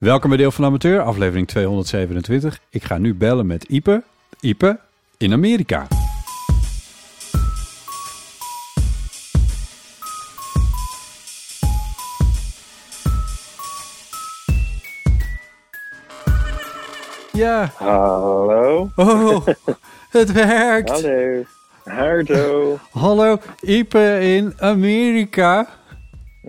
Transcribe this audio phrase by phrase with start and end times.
[0.00, 2.60] Welkom bij Deel van Amateur, aflevering 227.
[2.70, 4.02] Ik ga nu bellen met Ipe.
[4.40, 4.78] Ipe
[5.18, 5.86] in Amerika.
[17.32, 18.90] Ja, Hallo.
[18.96, 19.46] oh,
[20.10, 20.90] het werkt.
[20.90, 21.44] Hallo.
[21.84, 22.78] Hardo.
[22.90, 25.66] Hallo, Ipe in Amerika.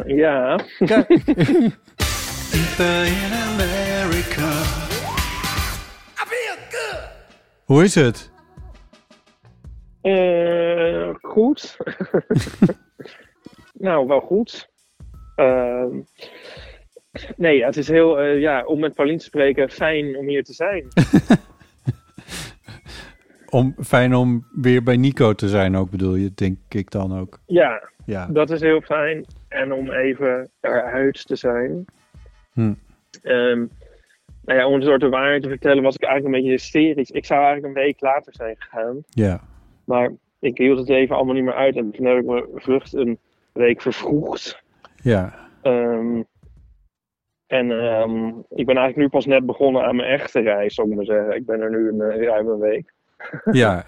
[0.06, 0.60] Ja.
[0.86, 1.24] Kijk.
[2.54, 4.52] In Amerika.
[7.66, 8.32] Hoe is het?
[10.02, 11.78] Eh, goed.
[13.74, 14.70] nou, wel goed.
[15.36, 15.90] Ehm,
[17.36, 20.44] nee, ja, het is heel, eh, ja, om met Paulien te spreken, fijn om hier
[20.44, 20.88] te zijn.
[23.50, 27.40] Om, fijn om weer bij Nico te zijn ook, bedoel je, denk ik dan ook.
[27.46, 28.26] ja, Ja.
[28.28, 29.26] dat is heel fijn.
[29.48, 31.86] En om even eruit te zijn.
[32.62, 32.74] Hm.
[33.28, 33.66] Ehm,
[34.44, 37.12] nou ja, om een soort de waarheid te vertellen, was ik eigenlijk een beetje hysterisch.
[37.12, 39.04] Ik zou eigenlijk een week later zijn gegaan.
[39.10, 39.42] Ja.
[39.86, 41.76] Maar ik hield het even allemaal niet meer uit.
[41.76, 43.20] En toen heb ik mijn vlucht een
[43.52, 44.64] week vervroegd.
[45.02, 45.50] Ja.
[45.62, 46.22] Ehm,
[47.48, 50.96] en ehm, ik ben eigenlijk nu pas net begonnen aan mijn echte reis, zou ik
[50.96, 51.36] maar zeggen.
[51.36, 52.94] Ik ben er nu een uh, ruime week.
[53.52, 53.86] Ja.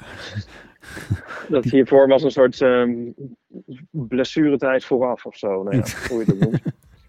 [1.50, 2.92] Dat hiervoor was een soort ehm
[3.92, 5.64] blessuretijd vooraf of zo.
[5.64, 6.62] Nou ja, hoe je dat noemt.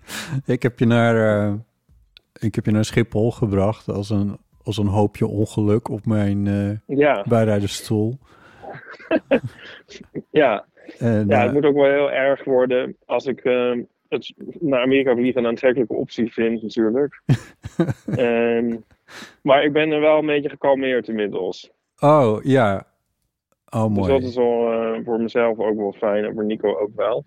[0.54, 1.54] Ik heb je naar, eh,
[2.40, 6.44] ik heb je naar Schiphol gebracht als een, als een hoopje ongeluk op mijn
[6.86, 8.18] Ja, bijrijdersstoel.
[10.30, 10.64] ja.
[10.98, 14.82] En, ja, eh, het moet ook wel heel erg worden als ik ehm, het naar
[14.82, 17.22] Amerika vliegen een aantrekkelijke optie vind, natuurlijk.
[19.42, 21.70] Maar ik ben er wel een beetje gekalmeerd inmiddels.
[22.00, 22.86] oh, ja.
[23.70, 24.12] Oh, Dus mooi.
[24.12, 27.24] dat is wel voor mezelf ook wel fijn en voor Nico ook wel.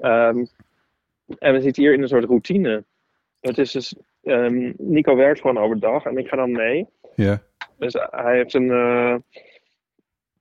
[0.00, 0.44] Ehm,
[1.38, 2.84] en we zitten hier in een soort routine.
[3.40, 6.86] Het is dus, ehm, Nico werkt gewoon overdag en ik ga dan mee.
[7.16, 7.42] Ja.
[7.78, 8.70] Dus hij heeft een.
[8.70, 9.14] eh,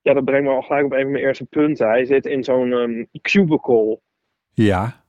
[0.01, 1.88] ja, dat brengt me al gelijk op een van mijn eerste punten.
[1.88, 4.00] Hij zit in zo'n ehm, cubicle.
[4.53, 5.03] Ja.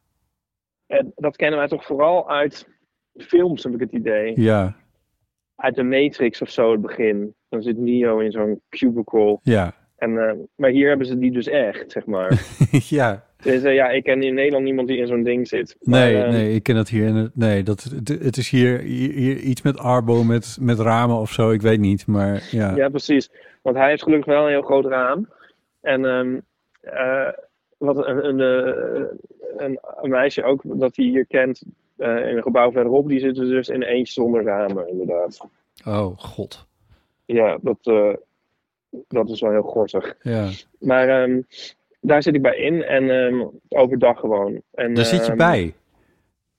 [0.87, 2.69] En dat kennen wij toch vooral uit
[3.17, 4.41] films, heb ik het idee.
[4.41, 4.77] Ja.
[5.57, 7.35] Uit de Matrix of zo, het begin.
[7.49, 9.39] Dan zit Neo in zo'n cubicle.
[9.43, 9.75] Ja.
[9.97, 12.43] En, eh, maar hier hebben ze die dus echt, zeg maar.
[12.99, 13.25] ja.
[13.43, 15.77] Dus eh, ja, ik ken in Nederland niemand die in zo'n ding zit.
[15.81, 17.07] Maar, Nee, ehm, nee, ik ken dat hier.
[17.07, 20.79] in het- Nee, dat, het, het is hier, hier, hier iets met Arbo, met, met
[20.79, 21.51] ramen of zo.
[21.51, 22.77] Ik weet niet, maar ja.
[22.77, 23.31] Ja, precies.
[23.63, 25.29] Want hij heeft gelukkig wel een heel groot raam.
[25.81, 26.39] En ehm,
[26.81, 27.29] eh,
[27.79, 29.03] wat een, een, eh,
[29.57, 31.63] een, een meisje ook dat hij hier kent
[31.97, 35.47] in een gebouw verderop, die zitten dus in eentje zonder ramen, inderdaad.
[35.87, 36.67] Oh, god.
[37.25, 37.79] Ja, dat,
[39.09, 40.17] dat is wel heel gortig.
[40.23, 40.49] Ja.
[40.79, 41.41] Maar ehm,
[42.03, 44.63] daar zit ik bij in en ehm, overdag gewoon.
[44.73, 45.75] En, Daar zit je ehm, bij.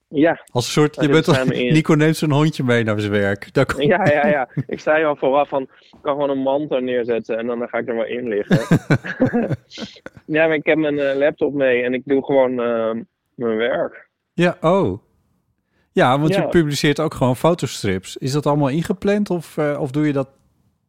[0.07, 1.73] Ja, Als een soort, je bent in.
[1.73, 3.53] Nico neemt zijn hondje mee naar zijn werk.
[3.53, 4.49] Daar komt- ja, ja, ja.
[4.67, 7.77] Ik zei al vooraf van, ik kan gewoon een mand er neerzetten en dan ga
[7.77, 8.57] ik er wel in liggen.
[10.35, 13.01] ja, maar ik heb mijn eh, laptop mee en ik doe gewoon ehm,
[13.35, 14.09] mijn werk.
[14.33, 14.99] Ja, oh.
[15.91, 16.41] Ja, want Ja.
[16.41, 18.17] je publiceert ook gewoon fotostrips.
[18.17, 20.29] Is dat allemaal ingepland of, eh, of doe je dat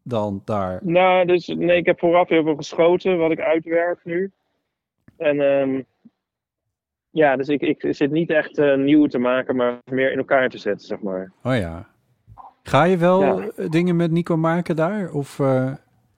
[0.03, 0.79] dan daar?
[0.83, 4.31] Nou, dus nee, ik heb vooraf heel veel geschoten wat ik uitwerk nu.
[5.17, 5.83] En ehm,
[7.11, 10.49] ja, dus ik, ik zit niet echt eh, nieuw te maken, maar meer in elkaar
[10.49, 11.33] te zetten, zeg maar.
[11.43, 11.89] Oh ja.
[12.63, 13.49] Ga je wel Ja.
[13.57, 15.13] eh, dingen met Nico maken daar?
[15.13, 15.73] Of, eh,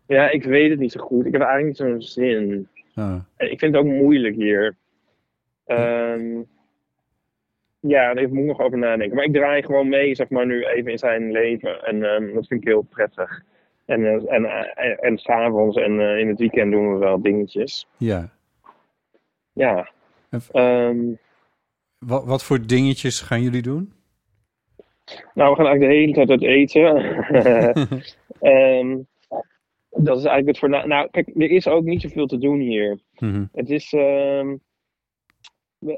[0.06, 1.26] Ja, ik weet het niet zo goed.
[1.26, 2.68] Ik heb eigenlijk niet zo'n zin.
[2.94, 3.14] ah.
[3.36, 4.76] Ik vind het ook moeilijk hier.
[5.64, 6.40] Ehm,
[7.80, 9.16] ja, daar moet ik nog over nadenken.
[9.16, 11.84] Maar ik draai gewoon mee, zeg maar, nu even in zijn leven.
[11.84, 13.42] En ehm, dat vind ik heel prettig.
[13.84, 14.44] En, en,
[14.76, 17.88] en, en s'avonds en in het weekend doen we wel dingetjes.
[17.96, 18.34] ja.
[19.56, 19.90] Ja.
[20.52, 21.14] Ehm,
[21.98, 23.92] Wat, wat voor dingetjes gaan jullie doen?
[25.34, 26.94] Nou, we gaan eigenlijk de hele tijd uit eten.
[28.40, 28.98] Ehm,
[29.90, 30.88] dat is eigenlijk het voornaam.
[30.88, 32.98] Nou, kijk, er is ook niet zoveel te doen hier.
[33.18, 33.44] Mhm.
[33.52, 33.92] Het is.
[33.92, 34.56] ehm,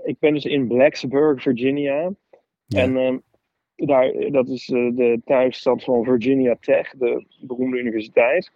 [0.05, 2.13] ik ben dus in Blacksburg, Virginia.
[2.67, 2.83] Ja.
[2.83, 3.23] En
[3.77, 8.51] daar, dat is eh, de thuisstad van Virginia Tech, de beroemde universiteit.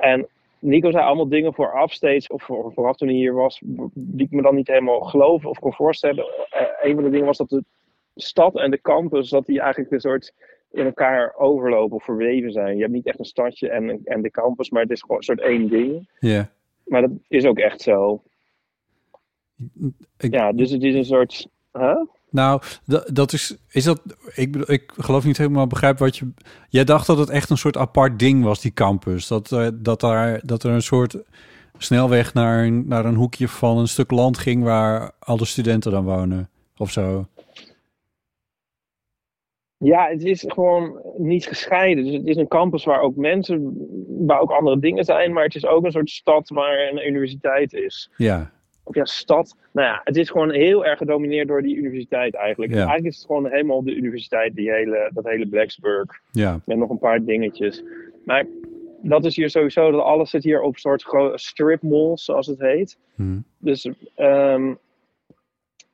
[0.00, 0.28] En
[0.62, 3.60] Nico zei allemaal dingen vooraf steeds, of voor, vooraf toen hij hier was,
[3.94, 6.24] die ik me dan niet helemaal geloven of kon voorstellen.
[6.50, 7.64] Eh, een van de dingen was dat de
[8.14, 10.32] stad en de campus, dat die eigenlijk een soort
[10.70, 12.74] in elkaar overlopen of verweven zijn.
[12.76, 15.22] Je hebt niet echt een stadje en, en de campus, maar het is gewoon een
[15.22, 16.08] soort één ding.
[16.18, 16.50] Ja.
[16.84, 18.22] Maar dat is ook echt zo.
[20.18, 21.48] Ik- Ja, dus het is een soort.
[21.72, 22.00] Huh?
[22.32, 24.00] Nou, da- dat is, is dat,
[24.34, 26.32] ik, bedoel, ik geloof niet helemaal begrijp wat je,
[26.68, 29.26] jij dacht dat het echt een soort apart ding was, die campus.
[29.26, 31.16] Dat, eh, dat, daar, dat er een soort
[31.78, 36.04] snelweg naar een, naar een hoekje van een stuk land ging waar alle studenten dan
[36.04, 37.26] wonen, of zo.
[39.76, 42.04] Ja, het is gewoon niet gescheiden.
[42.04, 43.76] Dus het is een campus waar ook mensen,
[44.26, 47.72] waar ook andere dingen zijn, maar het is ook een soort stad waar een universiteit
[47.72, 48.10] is.
[48.16, 48.52] Ja,
[48.82, 49.56] Of ja, stad.
[49.72, 52.72] Nou ja, het is gewoon heel erg gedomineerd door die universiteit eigenlijk.
[52.72, 52.78] Ja.
[52.78, 56.20] Eigenlijk is het gewoon helemaal de universiteit, die hele, dat hele Blacksburg.
[56.30, 57.84] ja, Met nog een paar dingetjes.
[58.24, 58.46] Maar
[59.02, 62.60] dat is hier sowieso, dat alles zit hier op een soort strip malls, zoals het
[62.60, 62.98] heet.
[63.14, 63.38] Hm.
[63.58, 64.74] Dus ehm,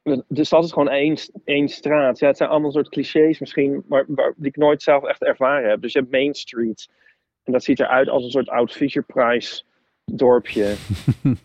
[0.03, 2.19] de, de stad is gewoon één, één straat.
[2.19, 5.71] Ja, het zijn allemaal soort clichés misschien, maar, maar die ik nooit zelf echt ervaren
[5.71, 5.81] heb.
[5.81, 6.91] Dus je hebt Main Street.
[7.45, 9.63] En dat ziet eruit als een soort oud Fisher Price
[10.11, 10.75] dorpje.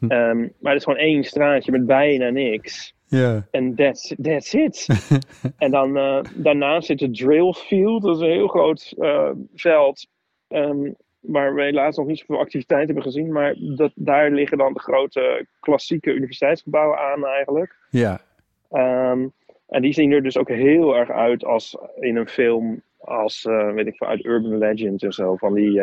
[0.07, 2.93] Ehm, maar het is gewoon één straatje met bijna niks.
[3.07, 4.87] ja, En that's, that's it.
[5.57, 8.01] en dan eh, daarnaast zit het Drillfield.
[8.03, 10.07] Dat is een heel groot eh, veld.
[10.47, 13.31] ehm, waar we helaas nog niet zoveel activiteit hebben gezien.
[13.31, 17.75] Maar dat, daar liggen dan de grote klassieke universiteitsgebouwen aan eigenlijk.
[17.89, 18.21] ja,
[18.69, 19.27] Ehm,
[19.67, 22.81] en die zien er dus ook heel erg uit als in een film.
[22.99, 25.35] Als, eh, weet ik veel, uit Urban Legend en zo.
[25.35, 25.81] Van die,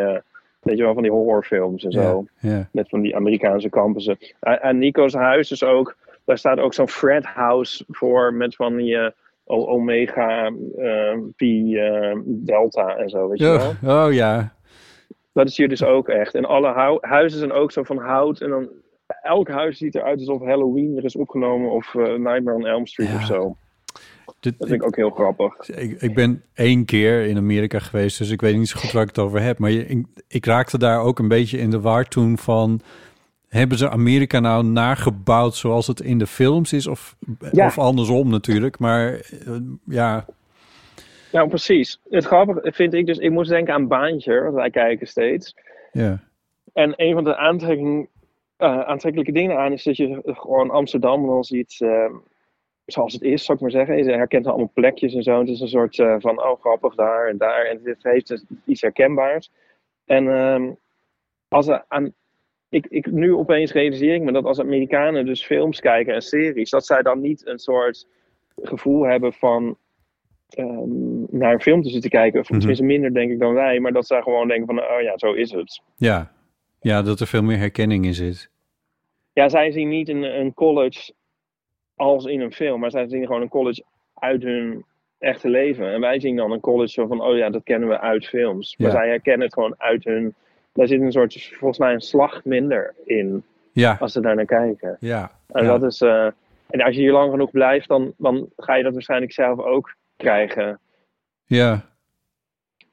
[0.61, 2.25] weet je wel, van die horrorfilms en zo.
[2.39, 4.19] ja, Met van die Amerikaanse campussen.
[4.41, 8.77] En, en Nico's huis is ook, daar staat ook zo'n frat house voor met van
[8.77, 9.11] die eh,
[9.45, 14.07] Omega, eh, Pi, eh, Delta en zo, weet je wel.
[14.07, 14.53] Oh, ja,
[15.33, 16.35] Dat is hier dus ook echt.
[16.35, 18.41] En alle huizen zijn ook zo van hout.
[18.41, 18.69] En dan
[19.23, 23.15] elk huis ziet eruit alsof Halloween er is opgenomen of Nightmare on Elm Street Ja.
[23.17, 23.57] of zo.
[24.41, 25.69] Dit- Dat vind ik ook heel grappig.
[25.69, 29.03] Ik, ik ben één keer in Amerika geweest, dus ik weet niet zo goed waar
[29.03, 29.59] ik het over heb.
[29.59, 32.81] Maar je, ik, ik raakte daar ook een beetje in de war toen van...
[33.49, 36.87] Hebben ze Amerika nou nagebouwd zoals het in de films is?
[36.87, 37.17] Of,
[37.53, 37.67] Ja.
[37.67, 38.79] of andersom natuurlijk.
[38.79, 39.55] Maar eh,
[39.85, 40.25] ja,
[41.33, 42.00] Nou, precies.
[42.11, 45.55] Het grappige vind ik dus, ik moest denken aan Baantje, want wij kijken steeds.
[45.93, 46.21] ja,
[46.73, 48.09] En een van de aantrekking,
[48.56, 52.05] eh, aantrekkelijke dingen aan is dat je gewoon Amsterdam dan ziet eh,
[52.93, 53.97] zoals het is, zou ik maar zeggen.
[54.05, 55.39] Je herkent allemaal plekjes en zo.
[55.39, 57.65] Het is een soort eh, van, oh grappig, daar en daar.
[57.65, 59.51] En het heeft dus iets herkenbaars.
[60.05, 60.71] En ehm,
[61.49, 62.13] als er aan,
[62.69, 66.71] ik, ik, nu opeens realiseer ik me dat als Amerikanen dus films kijken en series,
[66.71, 68.07] dat zij dan niet een soort
[68.63, 69.77] gevoel hebben van
[70.49, 72.41] ehm, naar een film te zitten kijken.
[72.41, 72.59] Of Mhm.
[72.59, 73.81] tenminste minder denk ik dan wij.
[73.81, 75.81] Maar dat zij gewoon denken van, oh ja, zo is het.
[75.97, 76.33] ja,
[76.81, 78.51] ja, dat er veel meer herkenning in zit.
[79.33, 81.13] Ja, zij zien niet een, een college
[82.00, 83.82] als in een film, maar zij zien gewoon een college
[84.14, 84.85] uit hun
[85.19, 85.93] echte leven.
[85.93, 88.76] En wij zien dan een college zo van, oh ja, dat kennen we uit films.
[88.76, 88.95] Maar Ja.
[88.97, 90.35] zij herkennen het gewoon uit hun...
[90.73, 93.42] Daar zit een soort, volgens mij een slag minder in,
[93.73, 94.97] Ja, als ze daar naar kijken.
[95.00, 95.71] ja, En ja.
[95.78, 96.00] dat is...
[96.00, 96.26] eh,
[96.71, 99.95] en als je hier lang genoeg blijft, dan, dan ga je dat waarschijnlijk zelf ook
[100.16, 100.78] krijgen.
[101.45, 101.85] ja,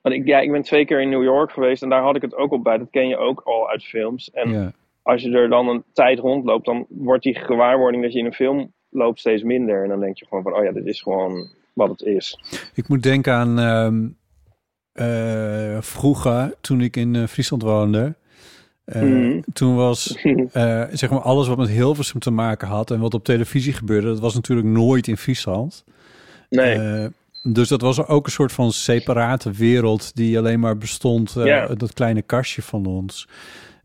[0.02, 2.22] Want ik, ja, ik ben twee keer in New York geweest en daar had ik
[2.22, 2.78] het ook op bij.
[2.78, 4.32] Dat ken je ook al uit films.
[4.32, 4.72] En ja.
[5.02, 8.34] als je er dan een tijd rondloopt, dan wordt die gewaarwording dat je in een
[8.34, 9.84] film loopt steeds minder.
[9.84, 12.40] En dan denk je gewoon van, oh ja, dit is gewoon wat het is.
[12.74, 14.08] Ik moet denken aan ehm,
[14.92, 18.16] eh, vroeger, toen ik in eh, Friesland woonde.
[18.86, 19.40] Eh, Mhm.
[19.54, 20.04] Toen was
[21.02, 24.20] zeg maar alles wat met Hilversum te maken had en wat op televisie gebeurde, dat
[24.20, 25.84] was natuurlijk nooit in Friesland.
[26.50, 27.10] Nee,
[27.44, 31.68] dus dat was ook een soort van separate wereld die alleen maar bestond, Ja.
[31.68, 33.28] dat kleine kastje van ons.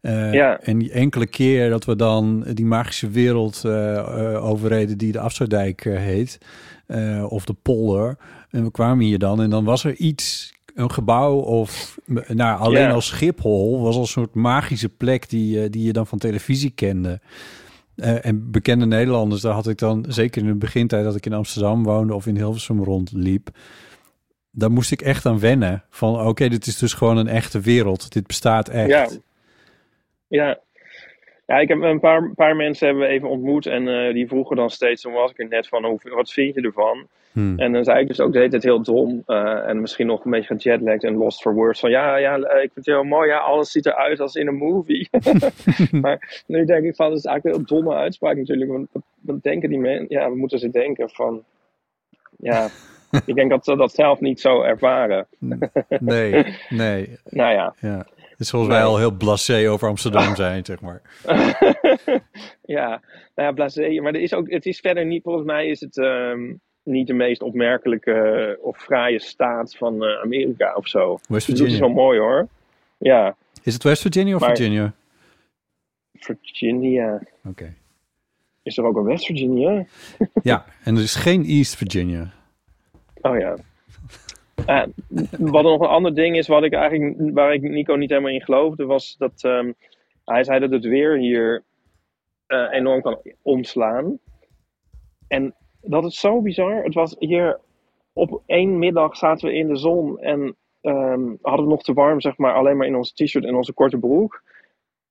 [0.03, 0.61] Eh, Ja.
[0.61, 5.21] En die enkele keer dat we dan die magische wereld eh, eh, overreden die de
[5.21, 6.39] Afsluitdijk heet,
[7.29, 8.17] of de polder.
[8.51, 12.83] En we kwamen hier dan en dan was er iets, een gebouw of nou, alleen
[12.83, 12.91] Ja.
[12.91, 17.21] al Schiphol was al een soort magische plek die, die je dan van televisie kende.
[17.97, 21.83] En bekende Nederlanders, daar had ik dan, zeker in de begintijd dat ik in Amsterdam
[21.85, 23.49] woonde of in Hilversum rondliep,
[24.51, 25.85] daar moest ik echt aan wennen.
[25.91, 28.13] Van oké, dit is dus gewoon een echte wereld.
[28.13, 28.89] Dit bestaat echt.
[28.89, 29.09] ja.
[30.39, 30.59] Ja.
[31.47, 34.57] Ja, ik heb een paar, paar mensen hebben we even ontmoet en eh, die vroegen
[34.57, 37.07] dan steeds, toen was ik er net van, hoe, wat vind je ervan?
[37.33, 37.59] Hmm.
[37.59, 39.23] En dan zei ik dus ook de hele tijd heel dom.
[39.27, 41.81] eh, en misschien nog een beetje gejetlagd en lost for words.
[41.81, 43.29] Van ja, ja, eh, ik vind het heel mooi.
[43.29, 45.09] Ja, alles ziet eruit als in een movie.
[46.03, 48.71] maar nu denk ik van, dat is eigenlijk een heel domme uitspraak natuurlijk.
[48.71, 50.07] Want wat- wat denken die mensen?
[50.09, 51.43] Ja, we moeten ze denken van...
[52.39, 52.69] Ja,
[53.27, 55.27] ik denk dat ze dat zelf niet zo ervaren.
[56.01, 57.19] Nee, nee.
[57.25, 57.75] Nou ja.
[57.81, 58.07] Ja.
[58.43, 61.03] Is zoals wij al heel blasé over Amsterdam zijn, zeg maar.
[62.77, 62.89] ja,
[63.35, 64.01] nou ja, blasé.
[64.01, 67.13] Maar er is ook, het is verder niet, volgens mij is het ehm, niet de
[67.13, 71.11] meest opmerkelijke eh, of fraaie staat van eh, Amerika of zo.
[71.13, 71.81] West Dus dat is Virginia.
[71.87, 72.49] wel mooi hoor.
[72.99, 74.93] Ja, Is het West Virginia of Maar- Virginia?
[76.19, 77.23] Virginia.
[77.45, 77.75] Oké.
[78.63, 79.85] Is er ook een West Virginia?
[80.43, 82.31] Ja, en er is geen East Virginia.
[83.21, 83.57] Oh ja.
[84.67, 84.83] Eh,
[85.39, 88.43] wat nog een ander ding is, wat ik eigenlijk, waar ik Nico niet helemaal in
[88.43, 89.73] geloofde, was dat ehm,
[90.25, 91.63] hij zei dat het weer hier
[92.47, 94.19] eh, enorm kan omslaan.
[95.29, 96.83] En dat is zo bizar.
[96.83, 97.61] Het was hier
[98.13, 102.21] op één middag zaten we in de zon en ehm, hadden we nog te warm,
[102.21, 104.43] zeg maar, alleen maar in onze t-shirt en onze korte broek.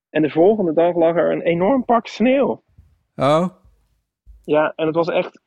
[0.09, 2.61] En de volgende dag lag er een enorm pak sneeuw.
[3.15, 3.47] Oh,
[4.43, 5.41] Ja, en het was echt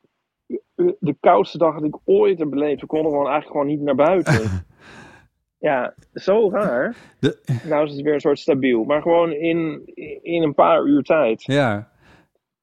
[0.99, 2.81] de koudste dag dat ik ooit heb beleefd.
[2.81, 4.65] We konden gewoon eigenlijk gewoon niet naar buiten.
[5.69, 6.95] ja, zo raar.
[7.19, 8.83] De- Nou is het weer een soort stabiel.
[8.83, 9.81] Maar gewoon in,
[10.21, 11.43] in een paar uur tijd.
[11.43, 11.93] ja.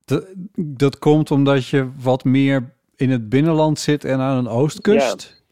[0.04, 0.26] Dat,
[0.56, 5.44] dat komt omdat je wat meer in het binnenland zit en aan een oostkust.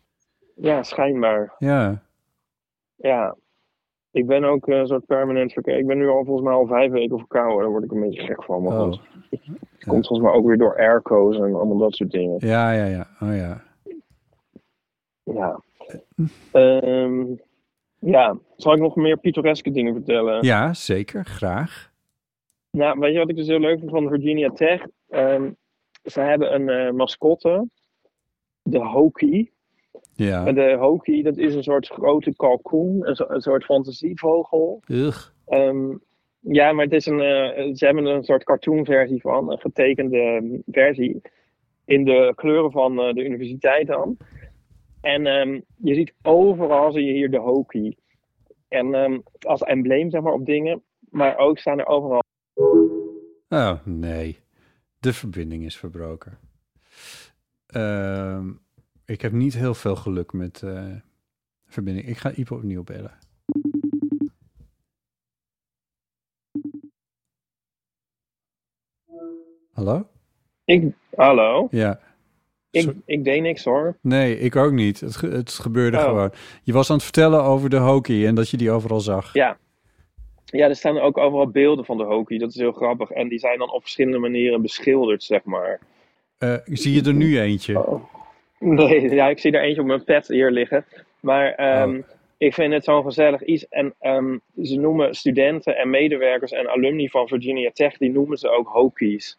[0.56, 1.54] Ja, schijnbaar.
[1.58, 2.02] Ja.
[2.96, 3.36] Ja.
[4.12, 5.78] Ik ben ook een soort permanent verkeer.
[5.78, 7.58] Ik ben nu al volgens mij al vijf weken verkouden.
[7.60, 8.62] Daar word ik een beetje gek van.
[8.62, 8.82] Maar Oh.
[8.82, 9.00] goed.
[9.30, 12.36] Het komt volgens mij ook weer door airco's en allemaal dat soort dingen.
[12.38, 13.06] Ja, ja, ja.
[13.20, 13.62] Oh ja.
[15.22, 15.60] Ja.
[16.52, 17.24] Ehm,
[17.98, 18.36] ja.
[18.56, 20.44] Zal ik nog meer pittoreske dingen vertellen?
[20.44, 21.24] Ja, zeker.
[21.24, 21.92] Graag.
[22.70, 24.86] Nou, weet je wat ik dus heel leuk vind van Virginia Tech?
[25.08, 25.50] Ehm,
[26.04, 27.68] ze hebben een eh, mascotte,
[28.62, 29.52] de Hokie.
[30.24, 30.46] Ja.
[30.46, 34.82] En de Hokie, dat is een soort grote kalkoen, een, so- een soort fantasievogel.
[34.88, 35.28] Ugh.
[35.46, 35.96] Ehm,
[36.40, 41.20] ja, maar het is een, eh, ze hebben een soort cartoonversie van, een getekende versie,
[41.84, 44.16] in de kleuren van eh, de universiteit dan.
[45.00, 47.98] En ehm, je ziet overal zie je hier de Hokie.
[48.68, 52.22] En ehm, als embleem zeg maar op dingen, maar ook staan er overal
[53.48, 54.38] Oh, nee.
[54.98, 56.38] De verbinding is verbroken.
[57.66, 58.50] Ehm,
[59.10, 60.84] ik heb niet heel veel geluk met eh,
[61.66, 62.06] verbinding.
[62.06, 63.18] Ik ga Ipo opnieuw bellen.
[69.72, 70.06] Hallo?
[70.64, 71.68] Ik, hallo?
[71.70, 72.00] Ja.
[72.70, 73.96] Ik, ik deed niks hoor.
[74.00, 75.00] Nee, ik ook niet.
[75.00, 76.04] Het, ge- het gebeurde Oh.
[76.04, 76.32] gewoon.
[76.62, 79.32] Je was aan het vertellen over de hockey en dat je die overal zag.
[79.32, 79.58] Ja.
[80.44, 82.38] Ja, er staan ook overal beelden van de hockey.
[82.38, 83.10] Dat is heel grappig.
[83.10, 85.80] En die zijn dan op verschillende manieren beschilderd, zeg maar.
[86.38, 87.86] Eh, zie je er nu eentje?
[87.86, 88.04] Oh.
[88.78, 90.84] Nee, ja, ik zie er eentje op mijn pet hier liggen.
[91.20, 92.04] Maar ehm, Oh.
[92.38, 93.68] ik vind het zo'n gezellig iets.
[93.68, 98.48] En ehm, ze noemen studenten en medewerkers en alumni van Virginia Tech, die noemen ze
[98.48, 99.38] ook hokies.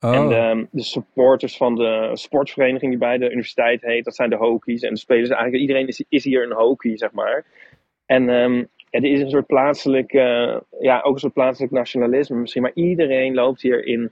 [0.00, 4.30] Oh, En de, de supporters van de sportvereniging die bij de universiteit heet, dat zijn
[4.30, 4.82] de hokies.
[4.82, 7.44] En de spelers, eigenlijk iedereen is, is hier een hokie, zeg maar.
[8.06, 12.62] En ehm, het is een soort plaatselijk, eh, ja, ook een soort plaatselijk nationalisme misschien.
[12.62, 14.10] Maar iedereen loopt hier in,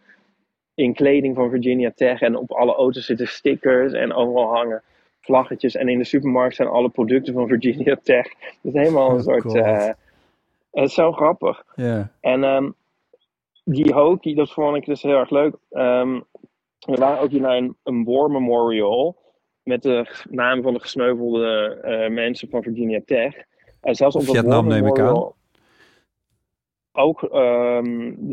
[0.78, 2.20] in kleding van Virginia Tech.
[2.20, 4.82] En op alle auto's zitten stickers en overal hangen
[5.20, 5.74] vlaggetjes.
[5.74, 8.26] En in de supermarkt zijn alle producten van Virginia Tech.
[8.38, 9.54] Het is helemaal een Oh, soort...
[9.54, 9.86] Eh,
[10.72, 11.64] het is zo grappig.
[11.76, 12.10] ja.
[12.20, 12.70] En ehm,
[13.64, 15.54] die hockey, dat vond ik dus heel erg leuk.
[15.70, 16.20] Ehm,
[16.78, 19.16] we waren ook hier naar een, een war memorial.
[19.62, 23.34] Met de namen van de gesneuvelde eh, mensen van Virginia Tech.
[23.80, 25.34] En zelfs op dat Vietnam, war neem ik memorial.
[26.98, 27.28] Ook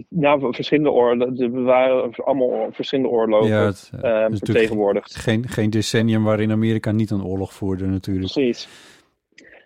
[0.10, 1.38] nou, verschillende oorlogen.
[1.38, 5.16] Er waren allemaal verschillende oorlogen Ja, het, natuurlijk vertegenwoordigd.
[5.16, 8.32] Geen, geen decennium waarin Amerika niet een oorlog voerde natuurlijk.
[8.34, 8.68] Precies.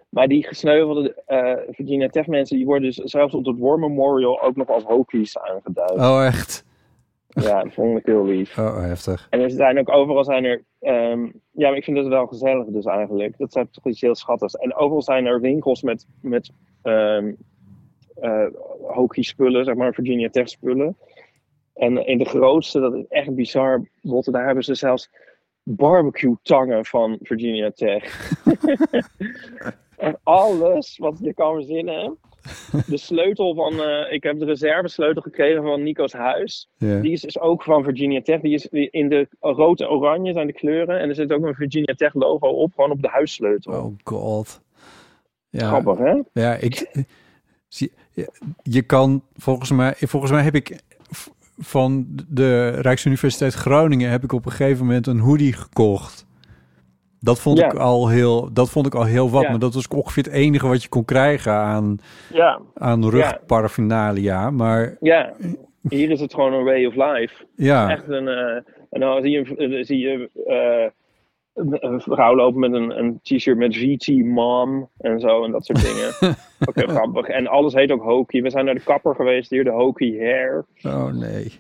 [0.09, 4.41] Maar die gesneuvelde eh, Virginia Tech mensen, die worden dus zelfs op het War Memorial
[4.41, 5.91] ook nog als hokies aangeduid.
[5.91, 6.65] Oh, echt?
[7.27, 8.57] Ja, dat vond ik heel lief.
[8.57, 9.27] Oh, heftig.
[9.29, 10.63] En er zijn ook overal zijn er.
[10.79, 13.37] ehm, ja, maar ik vind het wel gezellig dus eigenlijk.
[13.37, 14.53] Dat zijn toch iets heel schattigs.
[14.55, 16.51] En overal zijn er winkels met, met
[18.21, 18.47] eh,
[18.81, 20.97] hockey spullen, zeg maar Virginia Tech spullen.
[21.73, 25.09] En in de grootste, dat is echt bizar, Botte, daar hebben ze zelfs
[25.63, 28.31] barbecue tangen van Virginia Tech.
[29.97, 32.17] en alles wat je kan verzinnen.
[32.87, 36.69] De sleutel van, eh, ik heb de reservesleutel gekregen van Nico's huis.
[36.77, 38.41] Die is dus ook van Virginia Tech.
[38.41, 40.99] Die is in de rood en oranje zijn de kleuren.
[40.99, 43.73] En er zit ook een Virginia Tech logo op, gewoon op de huissleutel.
[43.73, 44.61] Oh god.
[45.49, 46.21] Ja, Grappig, hè?
[46.33, 47.05] ja ik,
[47.67, 47.91] zie,
[48.63, 50.79] je- kan volgens mij, volgens mij heb ik
[51.57, 56.27] van de Rijksuniversiteit Groningen heb ik op een gegeven moment een hoodie gekocht.
[57.21, 57.65] Dat vond, Ja.
[57.65, 59.41] ik al heel, dat vond ik al heel wat.
[59.43, 59.49] Ja.
[59.49, 61.97] Maar dat was ongeveer het enige wat je kon krijgen aan,
[62.33, 64.49] Ja, aan rugparaphernalia.
[64.51, 65.33] Maar ja.
[65.89, 67.45] Hier is het gewoon een way of life.
[67.55, 68.27] ja, Echt een.
[68.27, 68.55] eh,
[68.89, 70.91] en dan zie je, eh, zie je eh,
[71.59, 75.81] een, vrouw lopen met een, een t-shirt met VT Mom en zo en dat soort
[75.81, 76.13] dingen.
[76.73, 77.27] heel grappig.
[77.27, 78.41] En alles heet ook Hokie.
[78.41, 80.65] We zijn naar de kapper geweest hier, de Hokie Hair.
[80.83, 81.51] oh nee.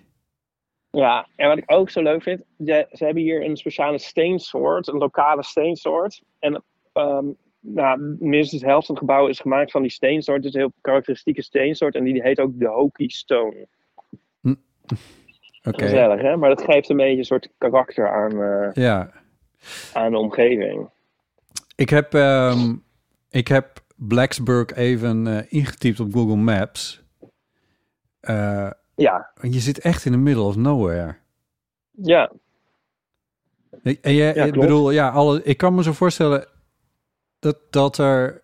[0.91, 4.87] Ja, en wat ik ook zo leuk vind, ze, ze hebben hier een speciale steensoort,
[4.87, 6.21] een lokale steensoort.
[6.39, 6.63] En
[6.93, 7.25] ehm,
[7.59, 10.37] nou, minstens de helft van het gebouw is gemaakt van die steensoort.
[10.37, 13.67] Het is een heel karakteristieke steensoort en die heet ook de Hokie Stone.
[15.63, 16.37] Oké, Gezellig, hè?
[16.37, 19.11] Maar dat geeft een beetje een soort karakter aan, eh, ja.
[19.93, 20.89] Aan de omgeving.
[21.75, 22.75] Ik heb, ehm,
[23.29, 27.03] ik heb Blacksburg even eh, ingetypt op Google Maps.
[28.19, 31.15] Eh, Ja, je zit echt in the middle of nowhere.
[31.91, 32.31] ja,
[33.83, 36.47] En en je, Ja, ik bedoel, ja, alle, ik kan me zo voorstellen
[37.39, 38.41] dat, dat er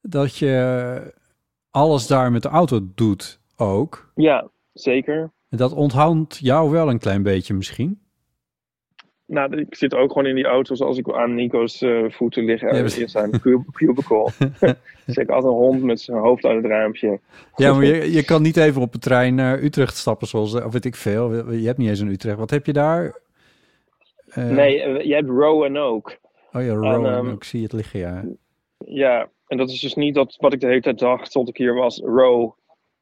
[0.00, 1.14] dat je
[1.70, 4.12] alles daar met de auto doet ook.
[4.14, 5.32] ja, zeker.
[5.48, 8.02] En dat onthoudt jou wel een klein beetje misschien.
[9.26, 12.60] Nou, ik zit ook gewoon in die auto zoals ik aan Nico's eh, voeten lig
[12.60, 14.30] Ja, in maar- zijn cub- cubicle.
[15.06, 17.20] dus ik had een hond met zijn hoofd uit het raampje.
[17.56, 20.72] Ja, maar je, je kan niet even op de trein naar Utrecht stappen zoals, of
[20.72, 21.52] weet ik veel.
[21.52, 22.38] Je hebt niet eens een Utrecht.
[22.38, 23.20] Wat heb je daar?
[24.26, 26.18] Eh, Nee, eh, je hebt Row en Oak.
[26.52, 28.24] Oh ja, Rowan, ehm, ik zie het liggen, ja.
[28.78, 31.56] Ja, en dat is dus niet dat wat ik de hele tijd dacht tot ik
[31.56, 32.50] hier was, Row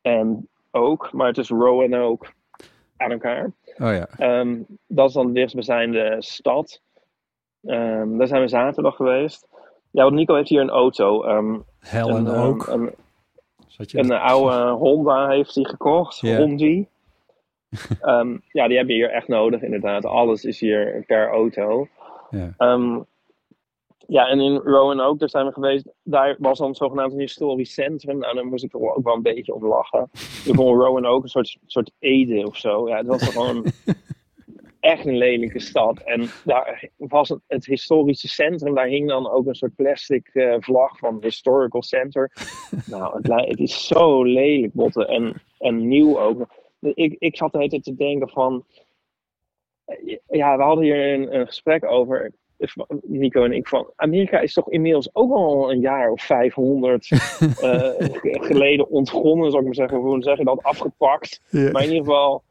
[0.03, 2.33] en Oak, maar het is Row en Oak
[2.97, 3.51] aan elkaar.
[3.79, 4.09] Oh ja.
[4.17, 6.81] Ehm, dat is dan de dichtstbijzijnde stad.
[7.63, 9.49] Ehm, daar zijn we zaterdag geweest.
[9.91, 11.23] Ja, want Nico heeft hier een auto.
[11.79, 12.67] Hel en een, ehm, ook.
[12.67, 12.95] Een,
[13.67, 16.21] Zat je een oude Honda heeft hij gekocht.
[16.21, 16.87] Hondi.
[18.01, 20.05] Ehm, ja, die hebben we hier echt nodig, inderdaad.
[20.05, 21.89] Alles is hier per auto.
[22.31, 22.55] Ja.
[24.07, 25.89] Ja, en in Rowan ook, daar zijn we geweest.
[26.03, 28.19] Daar was dan zogenaamd een historisch centrum.
[28.19, 30.11] Nou, daar moest ik er ook wel een beetje om lachen.
[30.45, 32.89] Ik vond Rowan ook een soort, soort Ede of zo.
[32.89, 33.65] Ja, het was gewoon
[34.81, 36.01] echt een lelijke stad.
[36.01, 40.57] En daar was het, het historische centrum, daar hing dan ook een soort plastic eh,
[40.59, 42.33] vlag van Historical Center.
[42.87, 45.09] nou, het, het is zo lelijk, botten.
[45.09, 46.47] En, en nieuw ook.
[46.81, 48.65] Ik, ik zat de hele tijd te denken van...
[49.85, 52.33] eh, Ja, we hadden hier een, een gesprek over,
[53.03, 53.93] Nico en ik, van...
[53.97, 57.91] Amerika is toch inmiddels ook al een jaar of 500 eh,
[58.23, 59.99] geleden ontgonnen, zou ik maar zeggen.
[59.99, 60.63] Hoe zeg je dat?
[60.63, 61.41] Afgepakt.
[61.51, 62.43] Maar in ieder geval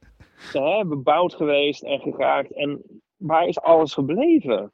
[0.52, 2.54] hè, bebouwd geweest en geraakt.
[2.54, 2.82] En
[3.18, 4.72] waar is alles gebleven?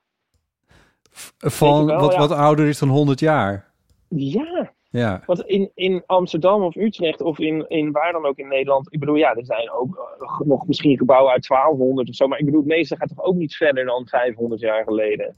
[1.37, 2.19] Van wel, wat, ja.
[2.19, 3.71] wat ouder is dan 100 jaar.
[4.07, 5.23] Ja, Ja.
[5.25, 8.93] want in, in Amsterdam of Utrecht of in, in waar dan ook in Nederland.
[8.93, 12.27] Ik bedoel, ja, er zijn ook eh, nog misschien gebouwen uit 1200 of zo.
[12.27, 15.37] Maar ik bedoel, het meeste gaat toch ook niet verder dan 500 jaar geleden.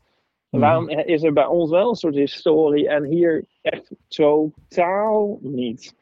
[0.49, 0.62] Mhm.
[0.62, 5.95] Waarom is er bij ons wel een soort historie en hier echt totaal niet?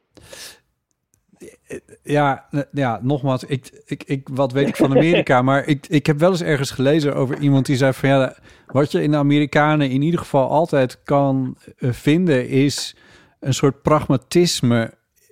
[2.04, 5.42] Ja, n- ja, nogmaals, ik, ik, ik, wat weet ik van Amerika?
[5.50, 8.36] maar ik, ik heb wel eens ergens gelezen over iemand die zei van ja,
[8.68, 12.96] wat je in de Amerikanen in ieder geval altijd kan eh, vinden is
[13.40, 14.92] een soort pragmatisme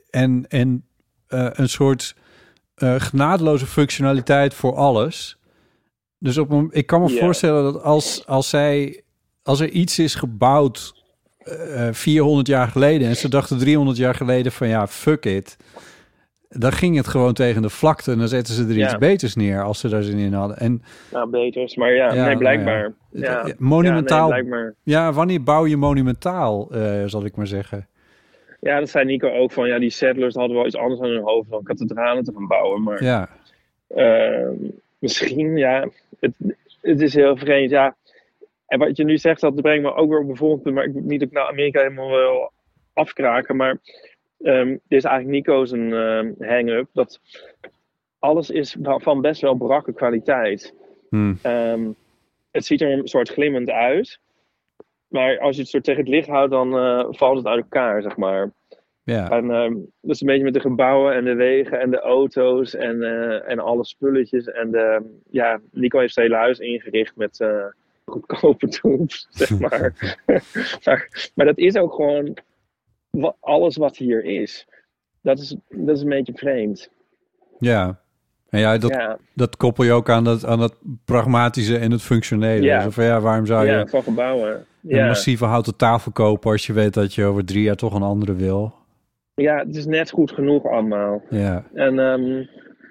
[0.10, 0.86] en, en
[1.28, 2.15] eh, een soort
[2.76, 5.38] eh genadeloze functionaliteit voor alles.
[6.20, 9.04] Dus op een, ik kan me voorstellen dat als, als zij,
[9.44, 11.04] als er iets is gebouwd
[11.38, 15.58] eh 400 jaar geleden en ze dachten 300 jaar geleden van ja, fuck it.
[16.50, 19.63] Dan ging het gewoon tegen de vlakte en dan zetten ze er iets beters neer
[19.63, 20.58] als ze daar zin in hadden.
[20.58, 21.76] En Nou, beters.
[21.76, 22.94] Maar ja, Ja, nee, blijkbaar.
[23.12, 23.54] nou Ja, ja.
[23.58, 24.30] monumentaal.
[24.30, 24.50] Ja, Ja, nee,
[24.84, 25.13] blijkbaar.
[25.13, 26.72] wanneer bouw je monumentaal,
[27.06, 27.88] zal ik maar zeggen.
[28.65, 31.21] Ja, dat zei Nico ook van, ja, die settlers hadden wel iets anders aan hun
[31.21, 32.84] hoofd dan kathedralen te gaan bouwen.
[32.84, 33.30] Maar Ja,
[33.88, 34.54] ehm,
[34.99, 35.88] misschien, ja,
[36.19, 36.34] het,
[36.82, 37.95] het is heel vreemd, ja.
[38.67, 40.84] En wat je nu zegt, dat brengt me ook weer op een volgend punt, maar
[40.84, 42.51] ik niet dat ik nou Amerika helemaal wil
[42.93, 43.78] afkraken, maar
[44.41, 47.19] ehm dit is eigenlijk Nico's een ehm, hang-up, dat
[48.19, 50.73] alles is van best wel brakke kwaliteit.
[51.10, 51.34] Hm.
[51.41, 51.88] Ehm,
[52.51, 54.19] het ziet er een soort glimmend uit.
[55.15, 58.01] Maar als je het soort tegen het licht houdt, dan eh, valt het uit elkaar,
[58.01, 58.51] zeg maar.
[59.04, 59.30] ja.
[59.30, 62.75] En ehm, dat is een beetje met de gebouwen en de wegen en de auto's
[62.75, 64.45] en, eh, en alle spulletjes.
[64.45, 67.65] En de, ja, Nico heeft zijn hele huis ingericht met eh,
[68.06, 69.93] goedkope troep, zeg maar.
[70.86, 71.32] maar.
[71.36, 72.38] Maar dat is ook gewoon
[73.39, 74.67] alles wat hier is.
[75.21, 76.89] Dat is, dat is een beetje vreemd.
[77.60, 78.04] ja.
[78.49, 80.75] En ja, dat, ja, dat koppel je ook aan dat, aan dat
[81.06, 82.65] pragmatische en het functionele.
[82.65, 82.91] Ja.
[82.91, 84.65] Van, ja, waarom zou je ja, van gebouwen.
[84.88, 85.08] Een Ja.
[85.08, 88.34] massieve houten tafel kopen als je weet dat je over drie jaar toch een andere
[88.36, 88.74] wil?
[89.36, 91.21] ja, het is net goed genoeg allemaal.
[91.30, 91.95] Ja, En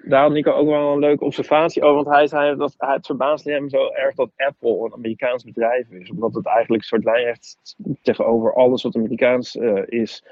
[0.07, 2.03] daar had Nico ook wel een leuke observatie over.
[2.03, 6.09] Want hij zei dat het verbaasde hem zo erg dat Apple een Amerikaans bedrijf is.
[6.11, 10.23] Omdat het eigenlijk een soort lijnrecht tegenover alles wat Amerikaans eh, is,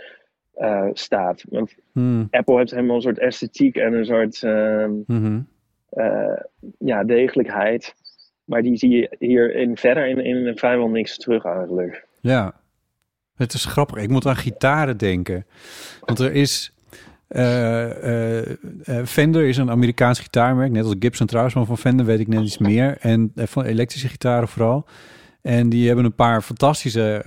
[0.54, 1.44] eh, staat.
[1.50, 2.28] Want Hmm.
[2.32, 5.40] Apple heeft helemaal een soort esthetiek en een soort ehm, Mhm.
[5.90, 6.38] eh,
[6.78, 7.96] ja, degelijkheid.
[8.44, 12.08] Maar die zie je hier in, verder in, in vrijwel niks terug eigenlijk.
[12.20, 12.54] Ja,
[13.36, 13.98] het is grappig.
[14.04, 15.46] Ik moet aan gitaren denken.
[16.02, 16.74] Want er is...
[17.28, 18.42] eh,
[19.06, 22.44] Fender is een Amerikaans gitaarmerk, net als Gibson trouwens, maar van Fender weet ik net
[22.44, 22.98] iets meer.
[23.00, 24.86] En van elektrische gitaren vooral.
[25.42, 27.22] En die hebben een paar fantastische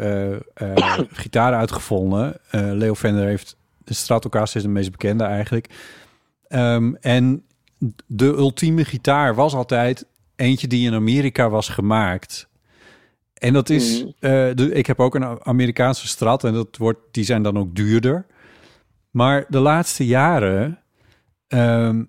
[1.12, 2.36] gitaren uitgevonden.
[2.50, 5.68] Leo Fender heeft de Stratocaster is de meest bekende eigenlijk.
[6.48, 7.42] Ehm, en
[8.06, 12.48] de ultieme gitaar was altijd eentje die in Amerika was gemaakt.
[13.34, 14.10] En dat is, Mhm.
[14.20, 17.74] eh, de, ik heb ook een Amerikaanse strat en dat wordt, die zijn dan ook
[17.74, 18.26] duurder.
[19.10, 20.78] Maar de laatste jaren
[21.48, 22.04] ehm,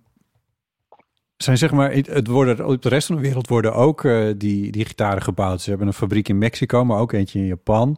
[1.38, 4.26] zijn zeg maar, het het worden, op de rest van de wereld worden ook eh,
[4.38, 5.62] die, die gitaren gebouwd.
[5.62, 7.98] Ze hebben een fabriek in Mexico, maar ook eentje in Japan.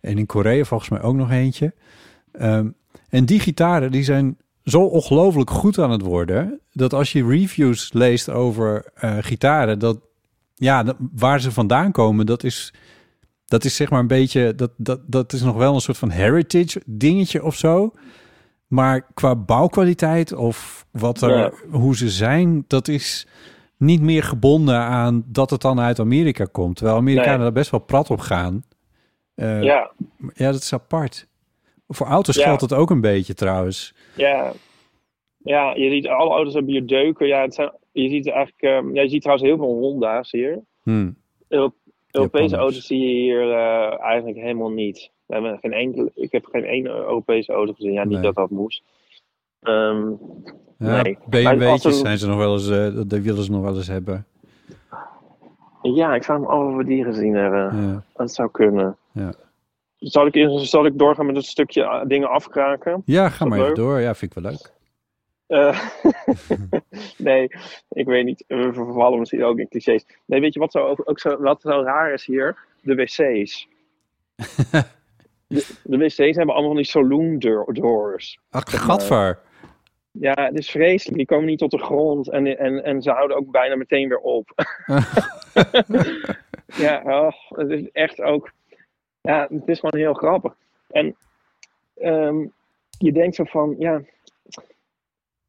[0.00, 1.74] En in Korea volgens mij ook nog eentje.
[2.32, 2.68] Ehm,
[3.08, 6.60] en die gitaren die zijn zo ongelooflijk goed aan het worden...
[6.72, 9.78] dat als je reviews leest over eh, gitaren...
[9.78, 9.98] dat
[10.54, 12.74] ja, dat- waar ze vandaan komen, dat is,
[13.46, 14.54] dat is zeg maar een beetje...
[14.54, 17.92] Dat, dat, dat is nog wel een soort van heritage dingetje of zo.
[18.66, 21.52] Maar qua bouwkwaliteit of wat er, Ja.
[21.70, 22.64] hoe ze zijn...
[22.66, 23.26] dat is
[23.76, 26.76] niet meer gebonden aan dat het dan uit Amerika komt.
[26.76, 27.42] Terwijl Amerikanen Nee.
[27.42, 28.64] daar best wel prat op gaan.
[29.34, 29.90] Eh, ja,
[30.34, 31.26] ja, dat is apart.
[31.88, 32.42] Voor auto's Ja.
[32.44, 33.94] geldt het ook een beetje trouwens.
[34.14, 34.52] Ja.
[35.44, 37.26] Ja, je ziet alle auto's hebben hier deuken.
[37.26, 40.60] Ja, het zijn, je ziet eigenlijk, ehm, ja, je ziet trouwens heel veel Honda's hier.
[40.82, 41.16] Hmm.
[41.48, 41.74] Euro-
[42.10, 45.10] Europese auto's zie je hier eh, eigenlijk helemaal niet.
[45.26, 47.92] We hebben geen enkele, ik heb geen één Europese auto gezien.
[47.92, 48.22] Ja, niet Nee.
[48.22, 48.82] dat dat moest.
[49.60, 51.18] Ja, Nee.
[51.28, 54.26] BMW'tjes een- zijn ze nog wel eens, eh, dat willen ze nog wel eens hebben.
[55.82, 57.82] ja, ik zou hem over die gezien hebben.
[57.86, 58.02] Ja.
[58.14, 58.96] Dat zou kunnen.
[59.12, 59.32] Ja.
[60.02, 63.02] Zal ik, zal ik doorgaan met een stukje eh, dingen afkraken?
[63.04, 64.00] Ja, ga maar even door.
[64.00, 64.72] Ja, vind ik wel leuk.
[65.46, 65.80] Eh,
[67.28, 67.48] nee,
[67.88, 68.44] ik weet niet.
[68.46, 70.06] We vervallen misschien ook in clichés.
[70.26, 72.56] Nee, weet je wat zo, ook, zo, wat zo raar is hier?
[72.80, 73.68] De wc's.
[75.46, 78.38] de, de wc's hebben allemaal van die saloon door- doors.
[78.50, 79.38] Ach, gadver.
[80.10, 81.16] Ja, het is vreselijk.
[81.16, 84.18] Die komen niet tot de grond en, en, en ze houden ook bijna meteen weer
[84.18, 84.50] op.
[86.84, 88.52] ja, oh, het is echt ook.
[89.22, 90.54] Ja, het is gewoon heel grappig.
[90.90, 91.16] En
[91.96, 92.46] ehm,
[92.98, 94.00] je denkt zo van, ja.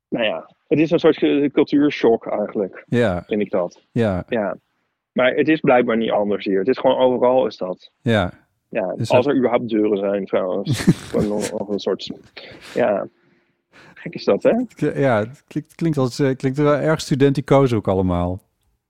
[0.10, 1.18] Nou ja, het is een soort
[1.54, 3.82] cultuurshock eigenlijk, Ja, vind ik dat.
[3.92, 4.58] ja, Ja.
[5.12, 6.60] Maar het is blijkbaar niet anders hier.
[6.60, 7.92] Het is gewoon overal is dat.
[8.02, 8.32] ja.
[8.70, 10.86] Ja, als dat- er überhaupt deuren zijn trouwens.
[11.52, 12.12] Nog een soort.
[12.74, 13.08] Ja.
[13.94, 14.52] Gek is dat, hè?
[15.00, 18.40] Ja, het klinkt, klinkt, als, eh, klinkt wel erg studenticoos ook allemaal.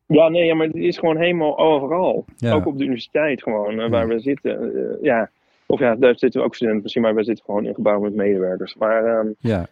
[0.05, 2.25] Ja, nee, ja, maar het is gewoon helemaal overal.
[2.37, 2.53] Ja.
[2.53, 4.75] Ook op de universiteit gewoon, eh, waar we zitten.
[4.75, 5.29] eh, ja.
[5.65, 8.15] Of ja, daar zitten we ook studenten misschien, maar we zitten gewoon in gebouwen met
[8.15, 8.75] medewerkers.
[8.75, 9.67] Maar ehm, Ja,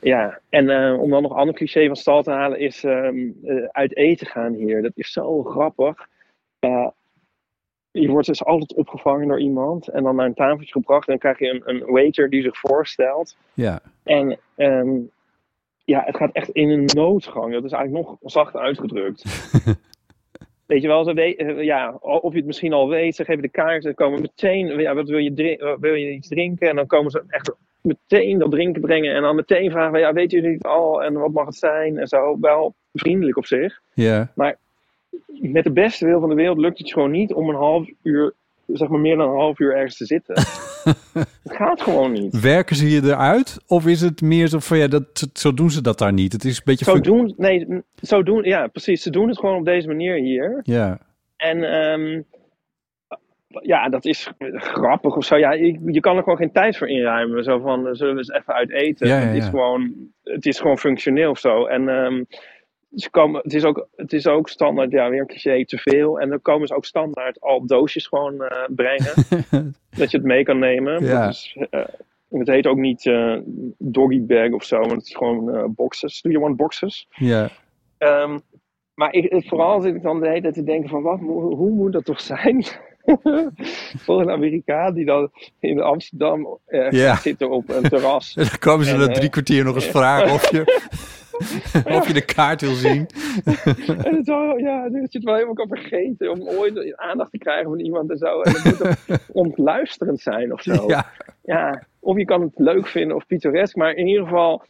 [0.00, 3.28] ja, en eh, om dan nog een ander cliché van stal te halen, is ehm,
[3.44, 4.82] eh, uit eten gaan hier.
[4.82, 6.08] Dat is zo grappig.
[7.92, 11.08] Je wordt dus altijd opgevangen door iemand en dan naar een tafeltje gebracht.
[11.08, 13.36] En dan krijg je een, een waiter die zich voorstelt.
[13.54, 14.90] ja, En ehm,
[15.90, 17.52] ja, het gaat echt in een noodgang.
[17.52, 19.24] Dat is eigenlijk nog zacht uitgedrukt.
[20.66, 23.42] Weet je wel, ze we- eh, ja, of je het misschien al weet, ze geven
[23.42, 26.68] de kaart en komen meteen, ja, wat wil je, wil je iets drinken?
[26.68, 30.30] En dan komen ze echt meteen dat drinken brengen en dan meteen vragen, ja, weet
[30.30, 31.98] jullie het al en wat mag het zijn?
[31.98, 33.80] En zo, wel vriendelijk op zich.
[33.94, 34.30] ja.
[35.40, 38.34] Met de beste wil van de wereld lukt het gewoon niet om een half uur,
[38.72, 40.34] zeg maar meer dan een half uur ergens te zitten.
[41.42, 42.40] het gaat gewoon niet.
[42.40, 43.58] Werken ze je eruit?
[43.66, 46.32] Of is het meer zo van, ja, dat, zo doen ze dat daar niet?
[46.32, 46.84] Het is een beetje...
[46.84, 49.02] Zo doen, nee, zo doen, ja, precies.
[49.02, 50.60] Ze doen het gewoon op deze manier hier.
[50.62, 50.98] Ja,
[51.36, 52.22] En ehm,
[53.48, 55.36] ja, dat is grappig of zo.
[55.36, 57.44] Ja, je, je kan er gewoon geen tijd voor inruimen.
[57.44, 59.08] Zo van, zullen we eens even uit eten?
[59.08, 61.66] Ja, ja, het, is gewoon, het is gewoon functioneel of zo.
[61.66, 62.22] En ehm,
[62.94, 66.20] ze komen, het, is ook, het is ook standaard, ja, weer een cliché, te veel.
[66.20, 69.14] En dan komen ze ook standaard al doosjes gewoon eh, brengen.
[69.98, 71.04] dat je het mee kan nemen.
[71.04, 71.32] Ja.
[71.70, 71.84] Eh,
[72.28, 73.36] het heet ook niet eh,
[73.78, 76.20] doggy bag of zo, maar het is gewoon boxes.
[76.22, 77.08] Do you want boxes?
[77.10, 77.50] ja,
[78.00, 78.38] Ehm,
[78.94, 81.92] maar ik, vooral zit ik dan de hele tijd te denken van wat, hoe moet
[81.92, 82.64] dat toch zijn?
[84.04, 88.36] Voor een Amerikaan die dan in Amsterdam gaat zitten op een terras.
[88.36, 90.64] En dan komen ze En, na drie kwartier nog eens vragen of je,
[91.96, 93.06] of je de kaart wil zien.
[94.06, 97.38] en het zo, ja, dat je het wel helemaal kan vergeten om ooit aandacht te
[97.38, 98.40] krijgen van iemand en zo.
[98.40, 100.84] En het moet ook ontluisterend zijn of zo.
[100.86, 101.06] Ja,
[101.42, 104.62] Ja, of je kan het leuk vinden of pittoresk, maar in ieder geval,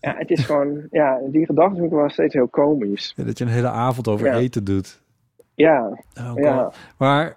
[0.00, 3.12] Ja, het is gewoon, ja, die gedachte vind ik wel steeds heel komisch.
[3.16, 4.36] Ja, dat je een hele avond over Ja.
[4.38, 5.02] eten doet.
[5.54, 6.72] Ja, Oh, ja.
[6.98, 7.36] Maar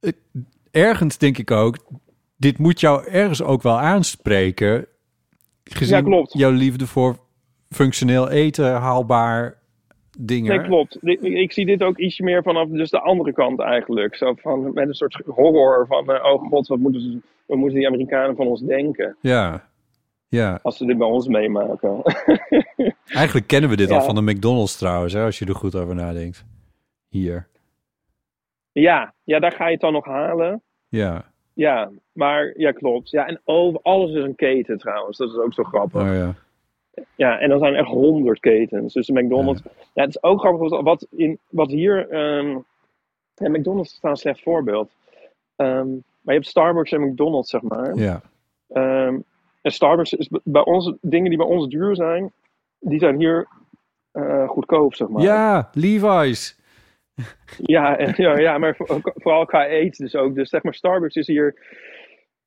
[0.00, 0.12] eh,
[0.70, 1.76] ergens denk ik ook,
[2.36, 4.86] dit moet jou ergens ook wel aanspreken.
[5.64, 6.32] Gezien Ja, klopt.
[6.32, 7.16] jouw liefde voor
[7.74, 9.58] functioneel eten, haalbaar
[10.18, 10.56] dingen.
[10.56, 10.98] Nee, klopt.
[11.22, 14.16] Ik zie dit ook ietsje meer vanaf dus de andere kant eigenlijk.
[14.16, 17.78] Zo van, met een soort horror van, eh, oh god, wat moeten, ze, wat moeten
[17.78, 19.72] die Amerikanen van ons denken Ja.
[20.28, 22.02] Ja, als ze dit bij ons meemaken.
[23.22, 25.94] eigenlijk kennen we dit al van de McDonald's trouwens, hè, als je er goed over
[25.94, 26.44] nadenkt.
[27.08, 27.48] Hier.
[28.72, 30.62] ja, ja, daar ga je het dan nog halen.
[30.88, 31.24] Ja.
[31.52, 33.10] Ja, maar ja, klopt.
[33.10, 35.16] Ja, en over, alles is een keten trouwens.
[35.16, 36.02] Dat is ook zo grappig.
[36.02, 36.34] Oh ja.
[37.16, 38.92] Ja, en dan zijn er echt honderd ketens.
[38.92, 39.62] Dus de McDonald's.
[39.94, 40.02] Ja.
[40.02, 42.08] het is ook grappig wat- in, wat hier.
[42.08, 42.56] ehm
[43.38, 44.90] McDonald's is trouwens een slecht voorbeeld.
[45.56, 47.94] Ehm, maar je hebt Starbucks en McDonald's, zeg maar.
[47.94, 48.20] Ja.
[48.68, 49.18] Ehm,
[49.62, 52.32] en Starbucks is bij ons, dingen die bij ons duur zijn,
[52.78, 53.46] die zijn hier
[54.12, 55.22] eh, goedkoop, zeg maar.
[55.22, 56.58] Ja, Levi's.
[57.56, 60.34] Ja, en- ja, ja maar voor- vooral qua eten dus ook.
[60.34, 61.54] Dus zeg maar, Starbucks is hier.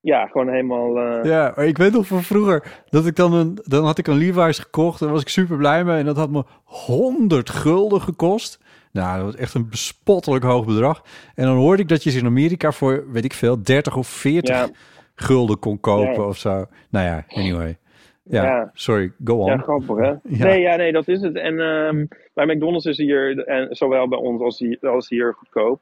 [0.07, 0.97] Ja, gewoon helemaal.
[0.97, 4.07] eh, Ja, maar ik weet nog van vroeger dat ik dan een, dan had ik
[4.07, 8.01] een Levi's gekocht en was ik super blij mee en dat had me 100 gulden
[8.01, 8.59] gekost.
[8.91, 11.03] Nou, dat was echt een bespottelijk hoog bedrag.
[11.35, 14.07] En dan hoorde ik dat je ze in Amerika voor, weet ik veel, 30 of
[14.07, 14.67] 40 Ja.
[15.15, 16.27] gulden kon kopen Ja.
[16.27, 16.65] of zo.
[16.89, 17.77] Nou ja, anyway.
[18.23, 18.71] Ja, Ja.
[18.73, 19.47] sorry, go on.
[19.49, 20.13] Ja, grappig hè?
[20.37, 20.45] Ja.
[20.45, 21.35] Nee, ja, nee, dat is het.
[21.35, 25.79] En ehm, bij McDonald's is hier, en zowel bij ons als hier, als hier goedkoop.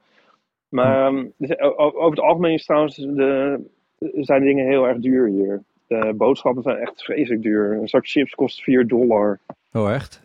[0.70, 3.60] Maar ehm, dus, over het algemeen is trouwens de,
[4.14, 5.64] zijn dingen heel erg duur hier.
[5.88, 7.72] De boodschappen zijn echt vreselijk duur.
[7.74, 9.40] Een zak chips kost 4 dollar.
[9.74, 10.22] Oh, echt?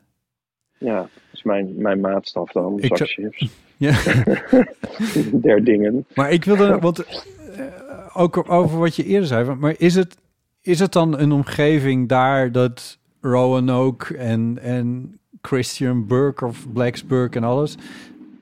[0.78, 2.72] Ja, dat is mijn, mijn maatstaf dan.
[2.72, 3.48] Een zak zou- chips.
[3.76, 3.92] Ja.
[5.32, 6.06] Der dingen.
[6.14, 7.64] Maar ik wilde, want eh,
[8.12, 10.16] ook over wat je eerder zei, maar is het,
[10.60, 17.44] is het dan een omgeving daar dat Roanoke en, en Christian Burke of Blacksburg en
[17.44, 17.76] alles,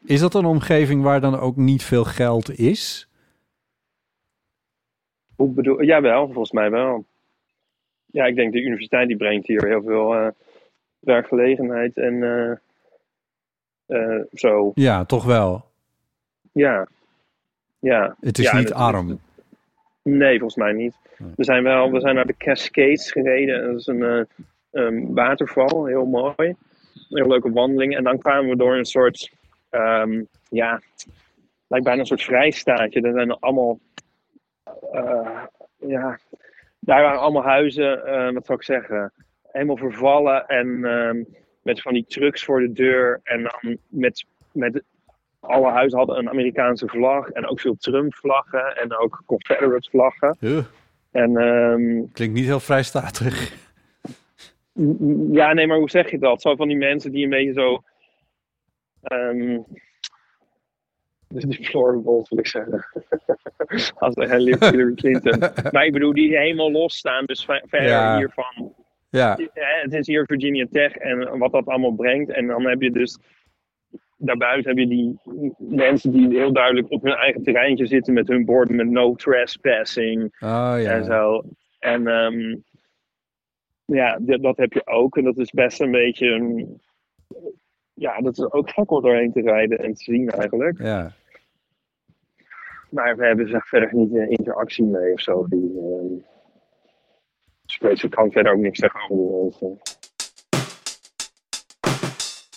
[0.04, 3.07] is dat een omgeving waar dan ook niet veel geld is?
[5.38, 7.04] Hoe bedoel Jawel, volgens mij wel.
[8.06, 10.28] Ja, ik denk de universiteit die brengt hier heel veel eh,
[10.98, 12.56] werkgelegenheid en eh,
[13.86, 14.72] eh, zo.
[14.74, 15.64] Ja, toch wel.
[16.52, 16.88] Ja.
[17.78, 18.16] ja.
[18.20, 19.20] Het is Ja, niet arm.
[20.02, 20.94] Nee, volgens mij niet.
[21.36, 23.66] We zijn wel, we zijn naar de Cascades gereden.
[23.66, 23.86] Dat is
[24.70, 26.56] een waterval, heel mooi.
[27.08, 27.96] Heel leuke wandeling.
[27.96, 29.32] En dan kwamen we door een soort,
[29.70, 30.80] ehm, ja,
[31.66, 33.00] lijkt bijna een soort vrijstaatje.
[33.00, 33.78] Er zijn allemaal,
[35.76, 36.18] ja,
[36.80, 40.46] daar waren allemaal huizen, eh, wat zou ik zeggen, helemaal vervallen.
[40.46, 41.22] En ehm,
[41.62, 43.20] met van die trucks voor de deur.
[43.22, 44.82] En dan met, met
[45.40, 47.28] alle huizen hadden een Amerikaanse vlag.
[47.28, 48.76] En ook veel Trump-vlaggen.
[48.76, 50.36] En ook Confederate-vlaggen.
[51.10, 53.54] En ehm, klinkt niet heel vrijstatig.
[55.30, 56.42] ja, nee, maar hoe zeg je dat?
[56.42, 57.82] Zo van die mensen die een beetje zo.
[59.02, 59.58] ehm
[61.28, 62.84] dus deplorables wil ik zeggen.
[63.98, 65.38] Als de Hillary Clinton.
[65.72, 67.24] maar ik bedoel, die helemaal losstaan.
[67.24, 68.16] Dus ver- verder Ja.
[68.16, 68.74] hiervan.
[69.10, 69.46] Ja, Eh,
[69.82, 72.30] Het is hier Virginia Tech en wat dat allemaal brengt.
[72.30, 73.18] En dan heb je dus.
[74.20, 75.18] Daarbuiten heb je die
[75.58, 80.36] mensen die heel duidelijk op hun eigen terreintje zitten met hun borden met no trespassing
[80.40, 81.02] oh en ja.
[81.02, 81.42] zo.
[81.78, 82.56] En ehm,
[83.84, 85.16] ja, dat heb je ook.
[85.16, 86.26] En dat is best een beetje.
[86.30, 86.80] een-
[87.94, 90.78] ja, dat is ook gek om doorheen te rijden en te zien eigenlijk.
[90.82, 91.12] Ja.
[92.90, 95.46] Maar we hebben zeg verder niet eh, interactie mee of zo.
[95.48, 96.36] Die, ehm
[97.78, 99.78] dus ik kan verder ook niks zeggen over mensen.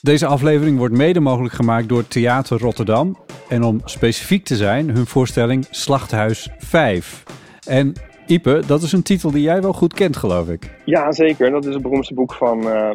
[0.01, 3.17] Deze aflevering wordt mede mogelijk gemaakt door Theater Rotterdam.
[3.49, 7.23] En om specifiek te zijn, hun voorstelling Slachthuis 5.
[7.67, 7.93] En
[8.27, 10.69] Ipe, dat is een titel die jij wel goed kent, geloof ik.
[10.85, 11.51] Ja, zeker.
[11.51, 12.89] Dat is het beroemdste boek van eh,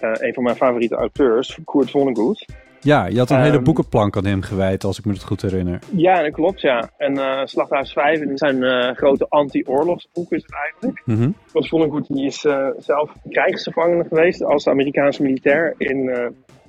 [0.00, 2.44] eh, een van mijn favoriete auteurs, Kurt Vonnegut.
[2.84, 5.42] Ja, je had een hele Ehm, boekenplank aan hem gewijd, als ik me het goed
[5.42, 5.78] herinner.
[5.96, 6.90] Ja, dat klopt, ja.
[6.96, 11.02] En eh Slachthuis 5 en zijn eh, grote anti-oorlogsboek is het eigenlijk.
[11.06, 11.30] Mhm.
[11.52, 16.10] Kurt Vonnegut die is eh, zelf krijgsgevangene geweest als Amerikaanse militair in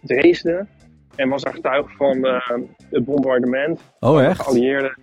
[0.01, 0.67] Dresden.
[1.15, 2.27] En was er getuige van
[2.89, 4.41] het bombardement Oh, echt?
[4.41, 4.97] geallieerden.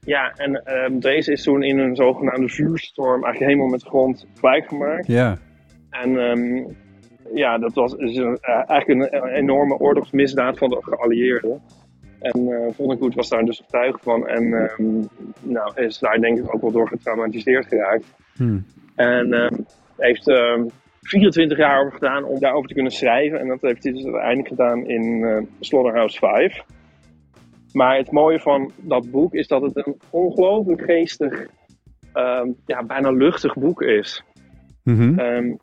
[0.00, 4.26] Ja, en ehm Dresden is toen in een zogenaamde vuurstorm eigenlijk helemaal met de grond
[4.40, 5.06] kwijtgemaakt.
[5.06, 5.36] Ja.
[5.90, 6.64] En ehm,
[7.34, 11.60] ja, dat was is een, eh, eigenlijk een, een enorme oorlogsmisdaad van de geallieerden.
[12.20, 14.26] En eh Vonnegut was daar dus getuige van.
[14.26, 15.04] En ehm,
[15.40, 18.14] nou, is daar denk ik ook wel door getraumatiseerd geraakt.
[18.36, 18.58] Hm.
[18.94, 19.54] En ehm,
[19.96, 20.66] heeft ehm
[21.00, 23.40] 24 jaar over gedaan om daarover te kunnen schrijven.
[23.40, 26.62] En dat heeft hij dus uiteindelijk gedaan in eh Slaughterhouse 5.
[27.72, 31.46] Maar het mooie van dat boek is dat het een ongelooflijk geestig,
[32.66, 34.24] ja, bijna luchtig boek is.
[35.18, 35.54] Ehm,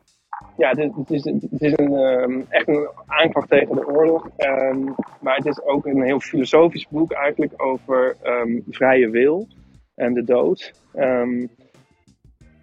[0.56, 4.28] ja, het is, het is, een, ehm, echt een aanklacht tegen de oorlog.
[4.36, 4.84] Ehm,
[5.20, 9.48] maar het is ook een heel filosofisch boek eigenlijk over ehm, vrije wil
[9.94, 10.72] en de dood.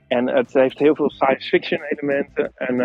[0.07, 2.51] En het heeft heel veel science fiction elementen.
[2.55, 2.79] En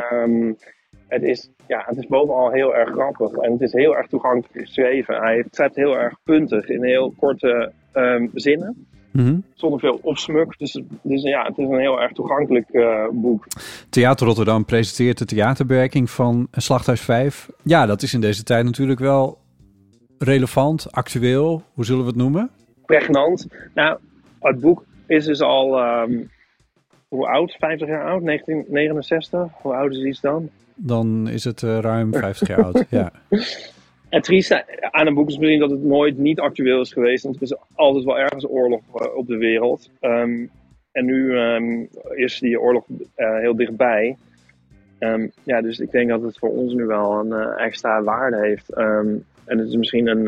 [1.08, 3.32] het, is, ja, het is bovenal heel erg grappig.
[3.32, 5.16] En het is heel erg toegankelijk geschreven.
[5.16, 8.26] Hij schrijft heel erg puntig in heel korte ehm,
[9.10, 9.38] Mhm.
[9.54, 10.58] Zonder veel opsmuk.
[10.58, 13.46] Dus, dus ja, het is een heel erg toegankelijk eh, boek.
[13.90, 17.48] Theater Rotterdam presenteert de theaterbewerking van Slachthuis 5.
[17.62, 19.38] Ja, dat is in deze tijd natuurlijk wel
[20.18, 21.62] relevant, actueel.
[21.74, 22.50] Hoe zullen we het noemen?
[22.86, 23.46] Pregnant.
[23.74, 23.98] Nou,
[24.40, 25.78] het boek is dus al...
[25.78, 26.20] ehm,
[27.08, 27.56] hoe oud?
[27.58, 28.24] 50 jaar oud?
[28.24, 29.52] 1969?
[29.62, 30.48] Hoe oud is iets dan?
[30.74, 32.84] Dan is het eh, ruim 50 jaar oud.
[32.90, 33.12] Ja.
[34.08, 37.24] Het trieste aan een boek is misschien dat het nooit niet actueel is geweest.
[37.24, 39.90] Want er is altijd wel ergens oorlog eh, op de wereld.
[40.00, 40.46] Ehm,
[40.92, 44.16] en nu ehm, is die oorlog eh, heel dichtbij.
[44.98, 48.36] Ehm, ja, dus ik denk dat het voor ons nu wel een eh, extra waarde
[48.36, 48.72] heeft.
[48.74, 50.26] En het is misschien een,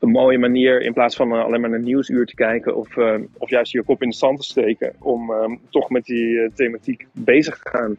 [0.00, 2.76] een mooie manier in plaats van alleen maar naar nieuwsuur te kijken.
[2.76, 2.96] Of,
[3.38, 4.92] of juist je kop in de zand te steken.
[4.98, 5.32] Om
[5.70, 7.96] toch met die thematiek bezig te gaan.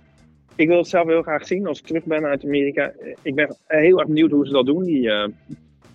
[0.55, 2.93] Ik wil het zelf heel graag zien als ik terug ben uit Amerika.
[3.21, 5.27] Ik ben heel erg benieuwd hoe ze dat doen, die eh,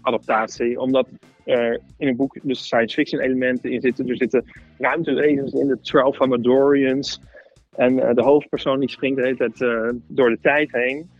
[0.00, 0.80] adaptatie.
[0.80, 1.08] Omdat
[1.44, 4.08] er in het boek dus science fiction elementen in zitten.
[4.08, 4.44] Er zitten
[4.78, 7.20] ruimtewezens in, de Twelve Amadorians.
[7.76, 11.10] En eh, de hoofdpersoon die springt de hele tijd eh, door de tijd heen.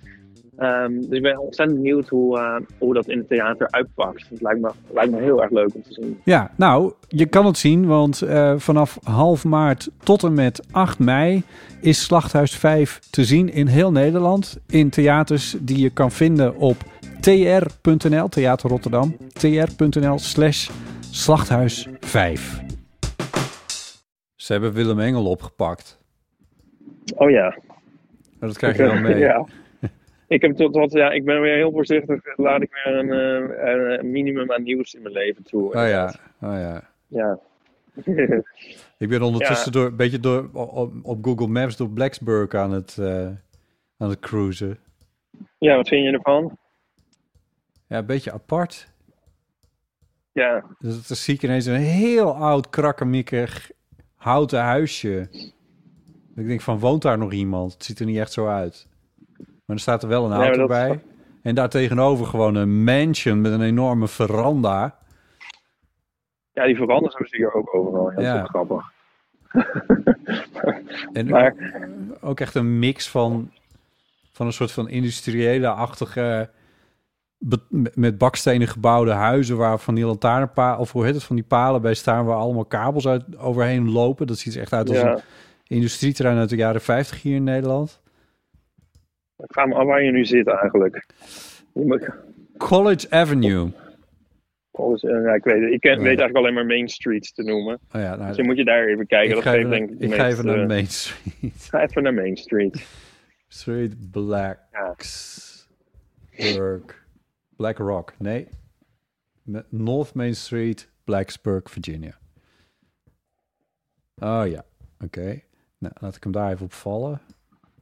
[0.61, 4.27] Ehm, dus ik ben ontzettend benieuwd hoe, eh, hoe dat in het theater uitpakt.
[4.29, 6.21] Het lijkt me, lijkt me heel erg leuk om te zien.
[6.25, 10.99] ja, nou, je kan het zien, want eh, vanaf half maart tot en met 8
[10.99, 11.43] mei
[11.81, 14.59] is Slachthuis 5 te zien in heel Nederland.
[14.67, 16.77] In theaters die je kan vinden op
[17.21, 20.71] tr.nl, Theater Rotterdam, tr.nl slash
[21.11, 22.61] Slachthuis 5.
[24.37, 25.99] Ze hebben Willem Engel opgepakt.
[27.15, 27.59] Oh ja.
[28.41, 29.19] Dat krijg je wel mee.
[29.19, 29.47] ja.
[30.31, 32.37] Ik, heb tot, tot, ja, ik ben weer heel voorzichtig.
[32.37, 35.67] Laat ik weer een, eh, een minimum aan nieuws in mijn leven toe.
[35.67, 36.91] Oh ja, oh ja.
[37.07, 37.39] Ja.
[38.99, 42.99] Ik ben ondertussen door, een beetje door, op, op Google Maps door Blacksburg aan het,
[42.99, 43.27] eh,
[43.99, 44.79] aan het cruisen.
[45.59, 46.59] ja, wat vind je ervan?
[47.87, 48.89] Ja, een beetje apart.
[50.33, 53.71] Ja, Dus dan zie ik ineens een heel oud, krakkemikkig
[54.15, 55.29] houten huisje.
[56.37, 57.73] Ik denk van, woont daar nog iemand?
[57.73, 58.89] Het ziet er niet echt zo uit.
[59.71, 61.01] Maar er staat er wel een Nee, auto is bij.
[61.43, 64.99] En daar tegenover gewoon een mansion met een enorme veranda.
[66.53, 68.11] ja die veranderen hebben ze hier ook overal.
[68.21, 68.93] Ja, dat is grappig.
[71.13, 71.55] En Maar-
[72.21, 73.51] ook echt een mix van,
[74.33, 76.51] van een soort van industriële-achtige...
[77.95, 80.79] met bakstenen gebouwde huizen waar van die lantaarnpalen...
[80.79, 82.25] of hoe heet het, van die palen bij staan...
[82.25, 84.27] waar allemaal kabels uit, overheen lopen.
[84.27, 85.13] Dat ziet er echt uit als Ja.
[85.15, 85.21] een
[85.67, 88.01] industrieterrein uit de jaren 50 hier in Nederland.
[89.43, 91.07] Ik vraag me af waar je nu zit eigenlijk.
[92.57, 93.71] College Avenue.
[94.73, 95.73] Volgens, eh, ja, ik weet, het.
[95.73, 95.97] ik ken, Ja.
[95.97, 97.75] weet eigenlijk alleen maar Main Street te noemen.
[97.75, 99.37] Oh ja, nou, Dus dan moet je daar even kijken.
[99.37, 101.53] ik ga even, denk ik ga even naar Main Street.
[101.71, 102.87] Ga even naar Main Street.
[103.49, 105.69] Street Blacksburg.
[107.57, 108.49] Black Rock, nee.
[109.69, 112.19] North Main Street, Blacksburg, Virginia.
[114.23, 114.65] Oh ja,
[115.05, 115.41] oké.
[115.79, 117.21] Nou, laat ik hem daar even op vallen.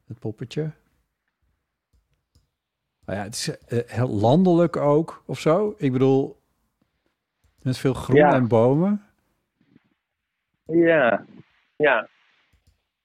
[0.06, 0.70] Het poppetje.
[3.16, 5.74] Ja, het is eh, heel landelijk ook, of zo.
[5.78, 6.36] Ik bedoel,
[7.62, 8.34] met veel groen Ja.
[8.34, 9.02] en bomen.
[10.64, 11.24] Ja,
[11.76, 12.08] ja.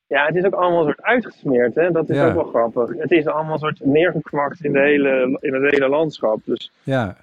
[0.08, 1.92] Ja, het is ook allemaal een soort uitgesmeerd, hè?
[1.92, 2.28] Dat is Ja.
[2.28, 2.98] ook wel grappig.
[2.98, 6.40] Het is allemaal een soort neergekwakt in, de hele, in het hele landschap.
[6.46, 7.18] Dus Ja,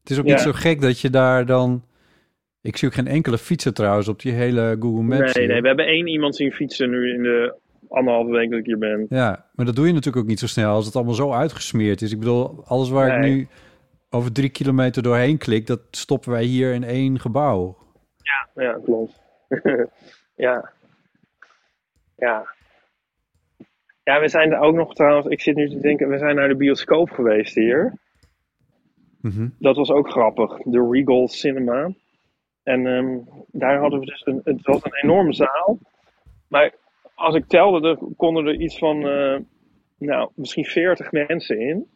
[0.00, 0.32] het is ook Ja.
[0.32, 1.82] niet zo gek dat je daar dan...
[2.60, 5.34] Ik zie ook geen enkele fietser trouwens op die hele Google Maps.
[5.34, 5.52] nee, hier.
[5.52, 7.54] nee, we hebben één iemand zien fietsen nu in de
[7.88, 9.06] anderhalve week dat ik hier ben.
[9.08, 12.02] Ja, maar dat doe je natuurlijk ook niet zo snel als het allemaal zo uitgesmeerd
[12.02, 12.12] is.
[12.12, 13.48] Ik bedoel, alles waar ik nu
[14.10, 17.76] over drie kilometer doorheen klik, dat stoppen wij hier in één gebouw.
[18.16, 19.20] Ja, ja klopt.
[20.46, 20.72] ja.
[22.16, 22.54] Ja.
[24.02, 26.48] Ja, we zijn er ook nog trouwens, ik zit nu te denken, we zijn naar
[26.48, 27.98] de bioscoop geweest hier.
[29.20, 29.48] Mhm.
[29.58, 31.92] Dat was ook grappig, de Regal Cinema.
[32.62, 35.78] En ehm, daar hadden we dus een, het was een enorme zaal.
[36.48, 36.74] Maar
[37.16, 39.38] als ik telde, er konden er iets van, eh,
[39.98, 41.86] nou, misschien 40 mensen in.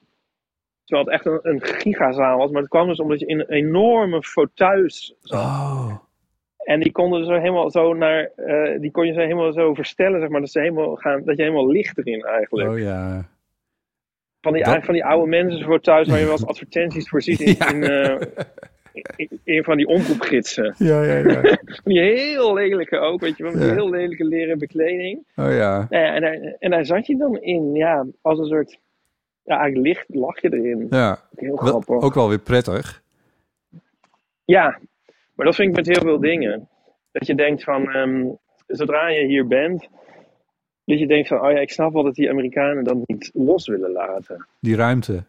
[0.85, 2.51] Terwijl het echt een, een gigazaal was.
[2.51, 5.41] Maar het kwam dus omdat je in enorme fauteuils zat.
[5.41, 5.93] Oh,
[6.65, 10.21] En die konden zo helemaal zo naar, eh, die kon je zo helemaal zo verstellen,
[10.21, 12.69] zeg maar, dat, ze helemaal gaan, dat je helemaal licht erin eigenlijk.
[12.71, 13.29] oh ja.
[14.41, 17.23] Van die, Dat- van die oude mensen voor thuis waar je wel eens advertenties voor
[17.23, 17.69] ziet in, Ja.
[17.71, 18.27] in, eh,
[19.45, 20.75] een van die omroepgidsen.
[20.79, 21.59] Ja, ja, ja.
[21.85, 23.53] Die heel lelijke ook, weet je wel.
[23.53, 25.19] Met die heel lelijke leren bekleding.
[25.37, 25.87] Oh ja.
[25.91, 28.79] Nou ja, en, daar, en daar zat je dan in, ja, als een soort...
[29.45, 30.87] Ja, eigenlijk licht lag je erin.
[30.91, 31.19] Ja.
[31.35, 32.01] Heel Wel- grappig.
[32.03, 33.03] ook wel weer prettig.
[34.45, 34.79] Ja,
[35.35, 36.69] maar dat vind ik met heel veel dingen.
[37.13, 38.27] Dat je denkt van, ehm,
[38.67, 39.89] zodra je hier bent,
[40.85, 43.67] dat je denkt van, oh ja, ik snap wel dat die Amerikanen dat niet los
[43.69, 44.47] willen laten.
[44.61, 45.25] Die ruimte.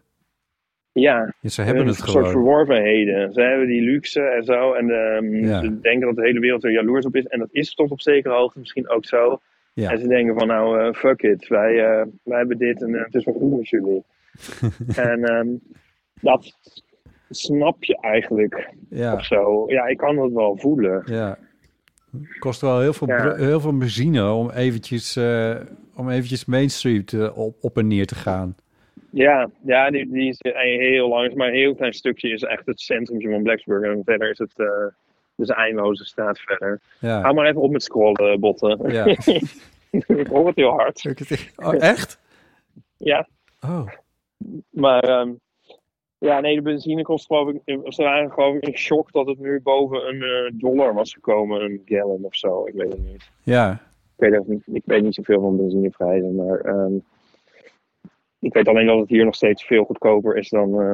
[0.93, 2.31] Ja, Ja, ze hebben een het soort gewoon.
[2.31, 3.33] verworvenheden.
[3.33, 4.73] Ze hebben die luxe en zo.
[4.73, 5.59] En ehm, Ja.
[5.61, 7.25] ze denken dat de hele wereld er jaloers op is.
[7.25, 9.39] En dat is tot op zekere hoogte misschien ook zo.
[9.73, 9.91] Ja.
[9.91, 11.47] En ze denken van, nou, eh, fuck it.
[11.47, 14.03] Wij, eh, wij hebben dit en eh, het is wel goed met jullie.
[14.95, 15.47] en ehm,
[16.21, 16.51] dat
[17.29, 19.13] snap je eigenlijk Ja.
[19.13, 19.63] of zo.
[19.67, 21.03] Ja, ik kan dat wel voelen.
[21.05, 21.37] Ja.
[22.39, 23.35] Kost wel heel veel, Ja.
[23.35, 25.17] heel veel benzine om eventjes,
[25.95, 28.55] om eventjes Main Street eh, op, op en neer te gaan.
[29.11, 31.35] Ja, ja die, die is eh, heel lang.
[31.35, 33.83] Maar een heel klein stukje is echt het centrumje van Blacksburg.
[33.83, 34.87] En verder is het eh
[35.35, 36.81] dus eindeloze straat verder.
[36.99, 37.21] Ja.
[37.21, 38.91] Hou maar even op met scrollen, botten.
[38.91, 39.05] Ja.
[40.21, 41.05] ik hoor het heel hard.
[41.55, 42.19] Oh, echt?
[42.97, 43.27] Ja,
[43.61, 43.87] Oh.
[44.69, 45.31] maar ehm,
[46.17, 47.61] ja, nee, de benzine kost geloof ik,
[47.93, 51.61] ze waren geloof ik in shock dat het nu boven een eh, dollar was gekomen,
[51.61, 52.65] een gallon of zo.
[52.65, 53.29] Ik weet het niet.
[53.43, 53.71] Ja.
[54.17, 56.93] Ik weet, niet, ik weet niet zoveel van benzineprijzen, maar ehm,
[58.41, 60.93] ik weet alleen dat het hier nog steeds veel goedkoper is dan eh,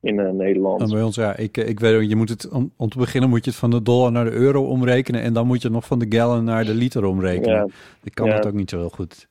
[0.00, 0.80] in eh, Nederland.
[0.80, 3.44] En bij ons, ja, ik, ik weet je moet het, om, om te beginnen moet
[3.44, 5.86] je het van de dollar naar de euro omrekenen en dan moet je het nog
[5.86, 7.54] van de gallon naar de liter omrekenen.
[7.56, 7.66] Ja.
[8.02, 8.34] Ik kan Ja.
[8.36, 9.28] dat ook niet zo heel goed.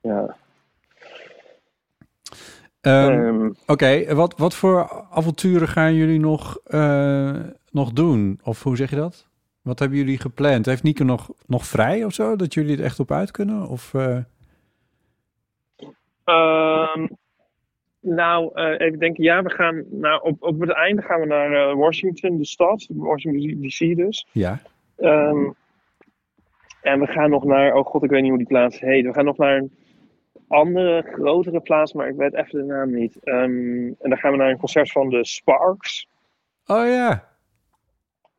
[0.00, 0.36] Ja.
[2.80, 7.34] Ehm, Ehm, Oké, wat, wat voor avonturen gaan jullie nog, eh,
[7.70, 8.40] nog doen?
[8.42, 9.26] Of hoe zeg je dat?
[9.62, 10.66] Wat hebben jullie gepland?
[10.66, 12.36] Heeft Nico nog, nog vrij of zo?
[12.36, 13.68] Dat jullie er echt op uit kunnen?
[13.68, 14.18] Of, eh,
[18.00, 19.24] nou, eh, even denken.
[19.24, 22.86] Ja, we gaan nou, op, op het einde gaan we naar eh, Washington, de stad.
[22.94, 24.26] Washington DC dus.
[24.32, 24.60] ja.
[24.96, 25.50] Ehm,
[26.82, 29.04] en we gaan nog naar, oh god, ik weet niet hoe die plaats heet.
[29.06, 29.72] We gaan nog naar een
[30.48, 33.18] andere, grotere plaats, maar ik weet even de naam niet.
[33.24, 36.08] Ehm, en dan gaan we naar een concert van de Sparks.
[36.66, 37.26] Oh ja.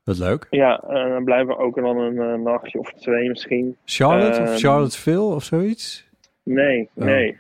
[0.04, 0.48] Wat leuk.
[0.50, 3.78] Ja, en dan blijven we ook dan een eh, nachtje of twee misschien.
[3.86, 6.08] Charlotte of Ehm, Charlottesville of zoiets?
[6.44, 7.06] Nee, Oh.
[7.06, 7.40] nee.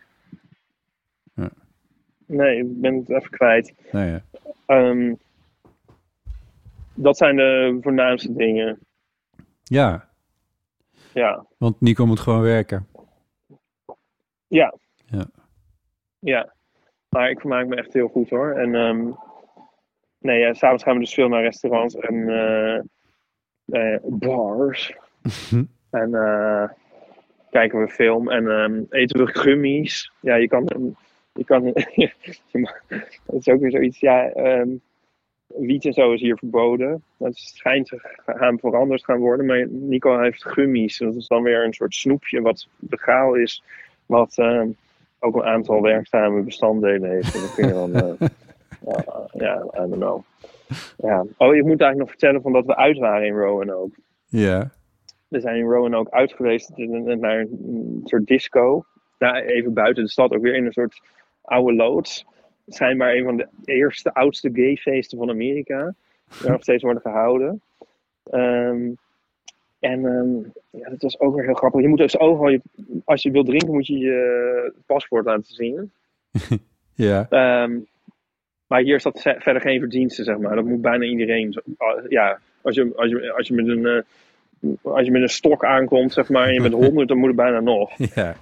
[2.29, 3.73] Nee, ik ben het even kwijt.
[3.91, 4.21] Nee, ja.
[4.65, 5.13] Ehm,
[6.93, 8.79] dat zijn de voornaamste dingen.
[9.63, 10.09] ja,
[11.13, 12.87] Ja, want Nico moet gewoon werken.
[14.47, 14.73] ja,
[15.05, 15.25] Ja.
[16.19, 16.53] ja.
[17.09, 18.53] Maar ik vermaak me echt heel goed hoor.
[18.53, 19.11] En ehm
[20.19, 22.77] nee, ja, s'avonds gaan we dus veel naar restaurants en eh,
[23.65, 24.95] eh, bars.
[25.89, 26.69] en eh,
[27.49, 30.11] kijken we film en ehm, eten we gummies.
[30.21, 30.95] Ja, je kan...
[31.39, 31.63] Je kan
[33.25, 34.29] dat is ook weer zoiets, ja...
[34.29, 34.69] ehm,
[35.55, 37.03] wiet en zo is hier verboden.
[37.17, 39.45] Dat schijnt te gaan veranderd gaan worden.
[39.45, 40.97] Maar Nico heeft gummies.
[40.97, 43.63] Dat is dan weer een soort snoepje wat legaal is.
[44.05, 44.69] Wat ehm,
[45.19, 47.35] ook een aantal werkzame bestanddelen heeft.
[47.35, 47.93] En kun je dan...
[47.93, 48.27] eh,
[48.87, 50.23] ja, ja, I don't know.
[50.97, 51.25] Ja.
[51.37, 53.95] Oh, ik moet eigenlijk nog vertellen van dat we uit waren in Roanoke.
[54.25, 54.71] Ja.
[55.27, 58.85] We zijn in Roanoke uit geweest naar een soort disco.
[59.19, 61.01] Nou, even buiten de stad, ook weer in een soort
[61.41, 62.25] oude loods.
[62.67, 65.93] Schijnbaar een van de eerste, oudste gayfeesten van Amerika.
[66.41, 67.61] Die nog steeds worden gehouden.
[68.31, 68.89] Ehm,
[69.79, 70.35] en ehm,
[70.81, 71.81] ja, dat was ook weer heel grappig.
[71.81, 72.61] Je moet dus overal, je,
[73.05, 75.91] als je wilt drinken, moet je je paspoort laten zien.
[76.95, 77.27] Ja.
[77.29, 77.77] Ehm,
[78.67, 80.55] maar hier is dat ve- verder geen verdienste, zeg maar.
[80.55, 81.51] Dat moet bijna iedereen.
[81.53, 85.21] zo- ah, Ja, als je, als je, als je, met, een, eh, als je met
[85.21, 87.91] een stok aankomt, zeg maar, en je bent 100, dan moet het bijna nog.
[88.15, 88.35] Ja.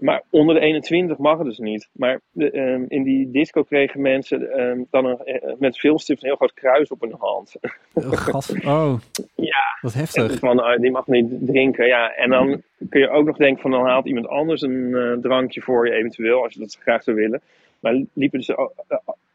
[0.00, 1.88] Maar onder de 21 mag het dus niet.
[1.92, 6.28] Maar de, ehm, in die disco kregen mensen ehm, dan een, eh, met vilstift een
[6.28, 7.54] heel groot kruis op hun hand.
[7.92, 8.64] Oh, gast.
[8.64, 8.94] Oh,
[9.34, 9.78] ja.
[9.80, 10.38] wat heftig.
[10.38, 11.86] van, ah, die mag niet drinken.
[11.86, 15.12] Ja, en dan kun je ook nog denken van dan haalt iemand anders een eh,
[15.12, 17.40] drankje voor je eventueel, als je dat graag zou willen.
[17.80, 18.54] Maar liepen dus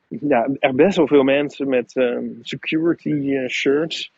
[0.08, 4.12] ja, echt best wel veel mensen met ehm, security shirts.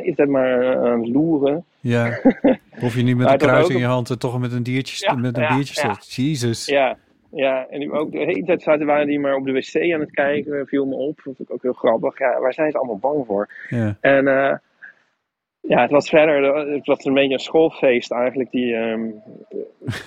[0.00, 1.64] Is dat maar eh, aan het loeren.
[1.80, 2.20] Ja.
[2.80, 5.14] Hoef je niet met een kruis in je hand en toch met een diertje, Ja,
[5.14, 5.96] met een ja, biertje ja.
[6.00, 6.66] Jezus.
[6.66, 6.96] Ja,
[7.30, 10.10] ja, en ook de hele tijd zaten, waren die maar op de wc aan het
[10.10, 11.16] kijken, viel me op.
[11.16, 12.18] Dat vond ik ook heel grappig.
[12.18, 13.48] Ja, waar zijn ze allemaal bang voor?
[13.68, 13.96] Ja.
[14.00, 14.56] En eh,
[15.60, 19.00] ja, het was verder, het was een beetje een schoolfeest eigenlijk, die ehm,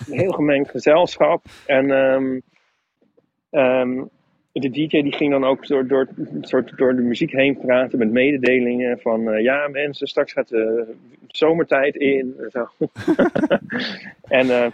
[0.10, 1.44] een heel gemengd gezelschap.
[1.66, 1.92] En
[3.50, 4.04] ehm,
[4.62, 6.08] de DJ die ging dan ook door, door,
[6.42, 10.94] soort door de muziek heen praten met mededelingen van eh, ja mensen, straks gaat de
[11.28, 12.36] zomertijd in.
[12.40, 12.70] En, zo.
[14.40, 14.68] en eh,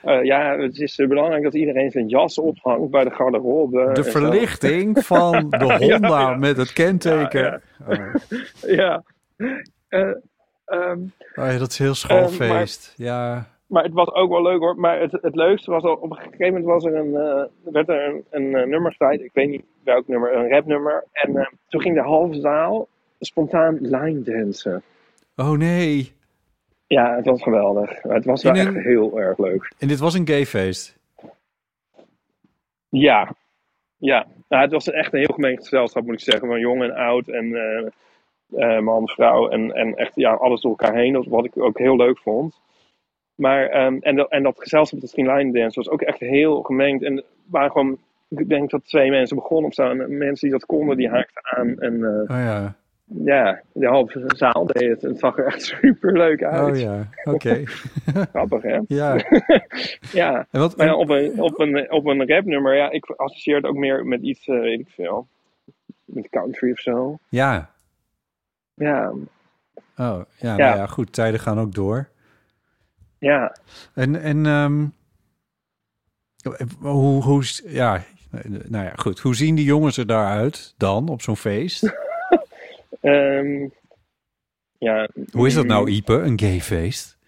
[0.00, 3.90] Eh, ja, het is belangrijk dat iedereen zijn jas ophangt bij de garderobe.
[3.92, 6.34] De verlichting van de Honda ja.
[6.34, 7.42] met het kenteken.
[7.42, 8.14] Ja, Oh.
[8.80, 9.02] Ja.
[9.88, 10.10] Eh,
[10.64, 10.98] ehm,
[11.34, 12.94] Oh ja, dat is heel schoolfeest.
[12.96, 13.48] Ja.
[13.68, 14.76] Maar het was ook wel leuk hoor.
[14.76, 17.88] Maar het, het leukste was al, op een gegeven moment was er een, eh, werd
[17.88, 18.96] er een, een eh, nummer.
[19.10, 21.04] Ik weet niet welk nummer, een rapnummer.
[21.12, 22.88] En eh, toen ging de halve zaal
[23.20, 24.82] spontaan line dansen.
[25.36, 26.12] Oh nee.
[26.86, 28.02] Ja, het was geweldig.
[28.02, 29.72] Het was wel een- echt heel erg leuk.
[29.78, 30.98] En dit was een gayfeest.
[32.88, 33.34] Ja,
[33.96, 34.26] ja.
[34.48, 36.48] Nou, het was echt een heel gemeen gezelschap, moet ik zeggen.
[36.48, 37.48] Van jong en oud en
[38.84, 41.28] man, vrouw en, en echt ja, alles door elkaar heen.
[41.28, 42.60] Wat ik ook heel leuk vond.
[43.38, 47.02] Maar, ehm, en, dat, en dat gezelschap dat line dance was ook echt heel gemengd.
[47.02, 49.90] En waren gewoon, ik denk dat twee mensen begonnen of zo.
[49.90, 51.78] En mensen die dat konden, die haakten aan.
[51.78, 52.74] En eh, Oh ja.
[53.04, 55.02] ja, de halve zaal deed het.
[55.02, 56.70] Het zag er echt super leuk uit.
[56.70, 57.08] Oh ja.
[57.24, 57.62] Oké.
[58.32, 58.78] Grappig, hè?
[58.88, 59.16] ja.
[60.12, 60.46] Ja.
[60.50, 63.66] En wat, Maar ja, op een, op een, op een rapnummer, ja, ik associeer het
[63.66, 65.26] ook meer met iets, eh, weet ik veel.
[66.04, 67.18] Met country of zo.
[67.28, 67.76] ja.
[68.74, 69.12] Ja,
[69.98, 70.56] Oh ja, Ja.
[70.56, 71.12] Nou ja, goed.
[71.12, 72.08] Tijden gaan ook door.
[73.18, 73.56] Ja.
[73.94, 74.86] En, en ehm,
[76.80, 78.02] hoe, hoe, ja,
[78.68, 79.18] nou ja, goed.
[79.18, 81.82] Hoe zien die jongens er daaruit dan op zo'n feest?
[83.00, 83.68] Ehm,
[84.78, 85.08] ja.
[85.32, 87.18] Hoe is dat nou, Ipe, een gayfeest?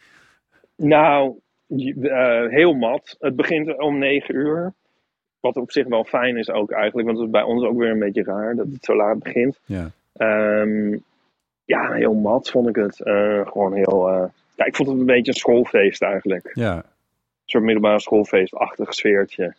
[0.76, 1.34] Nou,
[1.66, 3.16] je- eh, heel mat.
[3.20, 4.72] Het begint om negen uur.
[5.40, 7.90] Wat op zich wel fijn is ook eigenlijk, want het is bij ons ook weer
[7.90, 9.58] een beetje raar dat het zo laat begint.
[9.64, 9.90] Ja.
[10.16, 10.96] Ehm,
[11.64, 13.00] ja, heel mat vond ik het.
[13.00, 14.08] Eh, gewoon heel.
[14.08, 14.24] eh,
[14.60, 16.50] ja, ik vond het een beetje een schoolfeest eigenlijk.
[16.54, 16.76] Ja.
[16.76, 16.82] Een
[17.44, 19.54] soort middelbare schoolfeestachtig sfeertje.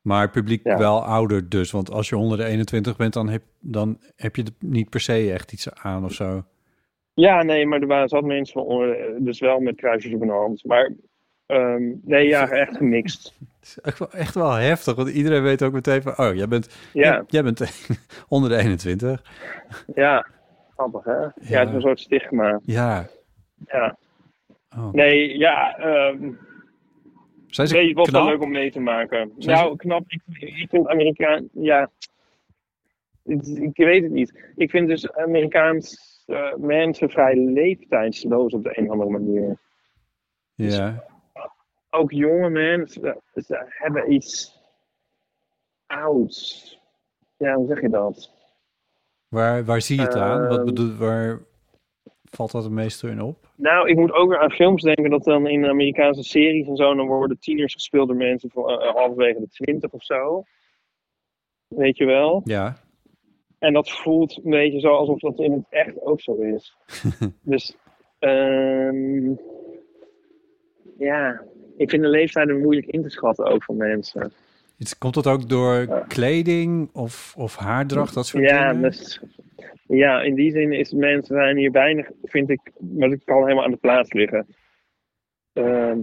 [0.00, 0.78] Maar publiek Ja.
[0.78, 1.70] wel ouder dus.
[1.70, 5.32] Want als je onder de 21 bent, dan heb, dan heb je niet per se
[5.32, 6.44] echt iets aan of zo.
[7.14, 10.64] Ja, nee, maar er waren zat mensen onder, dus wel met kruisjes op hun hand.
[10.64, 10.92] Maar
[11.46, 13.34] ehm, nee, ja, echt gemixt.
[13.60, 16.18] Het is echt wel, echt wel heftig, want iedereen weet ook meteen van...
[16.18, 17.88] Oh, jij bent, Ja, jij bent
[18.28, 19.22] onder de 21.
[19.94, 20.26] ja.
[20.76, 21.12] Grappig, hè?
[21.20, 21.58] Ja, Ja.
[21.58, 22.60] het is een soort stigma.
[22.64, 23.06] Ja.
[23.66, 23.96] Ja.
[24.76, 24.92] Oh.
[24.92, 25.76] Nee, ja.
[25.78, 26.32] ehm
[27.46, 28.32] Zijn ze nee, het was wel knap?
[28.32, 29.32] leuk om mee te maken.
[29.38, 30.04] Zijn nou, knap.
[30.08, 31.48] Ik, ik vind Amerikaan...
[31.52, 31.90] Ja.
[33.54, 34.52] Ik weet het niet.
[34.56, 35.96] Ik vind dus Amerikaans
[36.26, 39.58] eh, mensen vrij leeftijdsloos op de een of andere manier.
[40.54, 41.04] Ja.
[41.90, 44.60] ook jonge mensen ze hebben iets
[45.86, 46.78] ouds.
[47.36, 48.30] Ja, hoe zeg je dat?
[49.28, 50.46] Waar, waar zie je het aan?
[50.48, 50.64] Wat Ehm.
[50.66, 51.38] bedoel, waar
[52.30, 53.50] valt dat het meest in op?
[53.56, 56.94] Nou, ik moet ook weer aan films denken dat dan in Amerikaanse series en zo,
[56.94, 60.42] dan worden tieners gespeeld door mensen van eh, halverwege de twintig of zo.
[61.68, 62.40] Weet je wel?
[62.44, 62.76] Ja.
[63.58, 66.76] En dat voelt een beetje zo alsof dat in het echt ook zo is.
[67.42, 67.76] dus,
[68.18, 69.34] ehm
[70.98, 71.42] ja,
[71.76, 74.32] ik vind de leeftijden moeilijk in te schatten ook van mensen.
[74.80, 78.90] Het- Komt dat ook door kleding of, of haardracht, dat soort Ja, dingen?
[78.90, 79.20] dus,
[79.86, 83.64] ja, in die zin is mensen zijn hier weinig, vind ik, maar dat kan helemaal
[83.64, 84.46] aan de plaats liggen.
[85.52, 85.98] Ehm,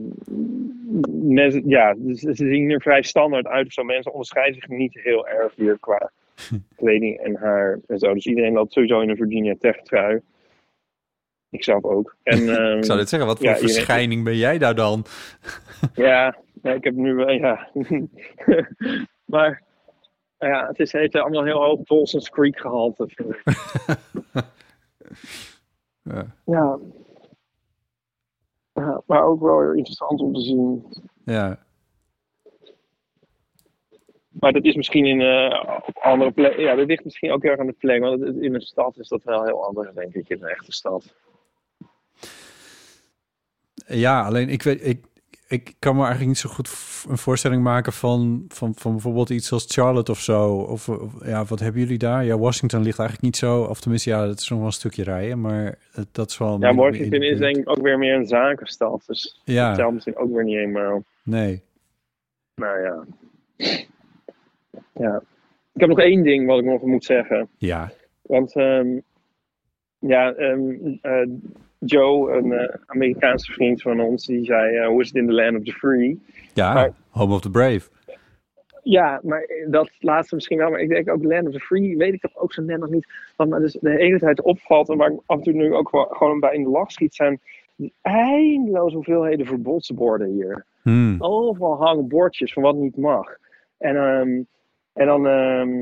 [1.33, 3.83] mensen, ja, dus ze zien er vrij standaard uit of zo.
[3.83, 6.11] Mensen onderscheiden zich niet heel erg hier qua
[6.75, 8.13] kleding en haar en zo.
[8.13, 10.21] Dus iedereen loopt sowieso in een Virginia Tech trui.
[11.49, 12.15] Ik zelf ook.
[12.23, 15.05] En, ehm, Ik zou dit zeggen, wat voor ja, verschijning ben jij daar dan?
[15.93, 17.69] Ja, nee, ik heb nu wel, ja.
[19.25, 19.63] maar
[20.37, 23.07] ja, het is, heeft allemaal heel hoog Dawson's Creek gehalte.
[26.01, 26.35] Ja.
[26.45, 26.79] Ja.
[28.73, 29.01] ja.
[29.05, 30.83] Maar ook wel weer interessant om te zien.
[31.25, 31.65] Ja.
[34.29, 36.61] Maar dat is misschien in eh, op andere plekken.
[36.63, 38.01] Ja, dat ligt misschien ook heel erg aan de plek.
[38.01, 40.71] Want het- in een stad is dat wel heel anders, denk ik, in een echte
[40.71, 41.15] stad.
[43.87, 45.05] Ja, alleen ik weet, ik,
[45.47, 46.67] ik kan me eigenlijk niet zo goed
[47.09, 50.53] een voorstelling maken van, van, van bijvoorbeeld iets als Charlotte of zo.
[50.55, 52.25] Of, of, ja, wat hebben jullie daar?
[52.25, 55.03] Ja, Washington ligt eigenlijk niet zo, of tenminste, ja, dat is nog wel een stukje
[55.03, 56.59] rijden, maar het- dat is wel.
[56.59, 59.03] Ja, Washington is denk ik ook weer meer een zakenstad.
[59.07, 59.67] Dus Ja.
[59.67, 61.03] dat telt misschien ook weer niet helemaal.
[61.23, 61.63] Nee.
[62.55, 63.03] Nou ja.
[64.93, 65.21] Ja.
[65.73, 67.47] Ik heb nog één ding wat ik nog moet zeggen.
[67.57, 67.91] Ja.
[68.21, 68.99] Want ehm,
[69.99, 70.57] ja, eh,
[71.79, 75.33] Joe, een eh, Amerikaanse vriend van ons, die zei: eh, Hoe is het in the
[75.33, 76.21] land of the free?
[76.53, 77.89] Ja, Maar- Home of the Brave.
[78.83, 80.69] Ja, maar dat laatste misschien wel.
[80.69, 82.89] Maar ik denk ook Land of the Free, weet ik toch ook zo net nog
[82.89, 83.07] niet.
[83.35, 85.91] Wat me dus de hele tijd opvalt en waar ik af en toe nu ook
[85.91, 87.39] wel, gewoon bij in de lach schiet, zijn
[87.75, 90.65] die eindeloze hoeveelheden verbodsborden hier.
[90.81, 91.15] Hmm.
[91.19, 93.37] Overal hangen bordjes van wat niet mag.
[93.77, 94.41] En, ehm,
[94.93, 95.81] en dan, ehm,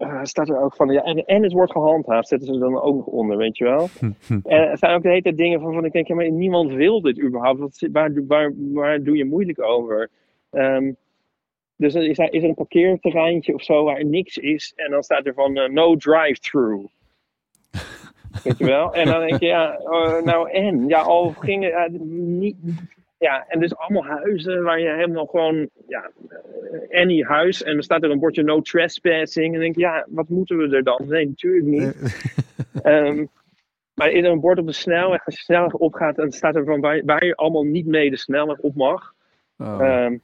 [0.00, 2.80] eh, staat er ook van, ja, en, en het wordt gehandhaafd, zetten ze er dan
[2.80, 3.88] ook nog onder, weet je wel.
[4.28, 6.72] en er zijn ook de hele tijd dingen van, van ik denk, ja, maar niemand
[6.72, 7.58] wil dit überhaupt.
[7.58, 10.10] Wat, waar, waar, waar doe je moeilijk over?
[10.50, 10.92] Ehm,
[11.76, 14.72] dus is, er is er een parkeerterreintje of zo waar niks is.
[14.76, 16.86] En dan staat er van eh, no drive-through.
[18.44, 18.94] Weet je wel?
[18.94, 20.88] En dan denk je, ja, eh, nou en?
[20.88, 21.98] Ja, al gingen,
[22.38, 22.56] niet,
[23.20, 27.62] ja, en dus allemaal huizen waar je helemaal gewoon, ja, eh, any huis.
[27.62, 29.46] En dan staat er een bordje no trespassing.
[29.46, 31.02] En dan denk je, ja, wat moeten we er dan?
[31.08, 31.94] Nee, natuurlijk niet.
[32.82, 33.24] Ehm,
[33.94, 36.80] maar er een bord op de snelweg, als je snelweg opgaat, dan staat er van
[36.80, 39.14] waar, waar je allemaal niet mee de snelweg op mag.
[39.58, 39.78] Oh.
[39.80, 40.16] Ehm,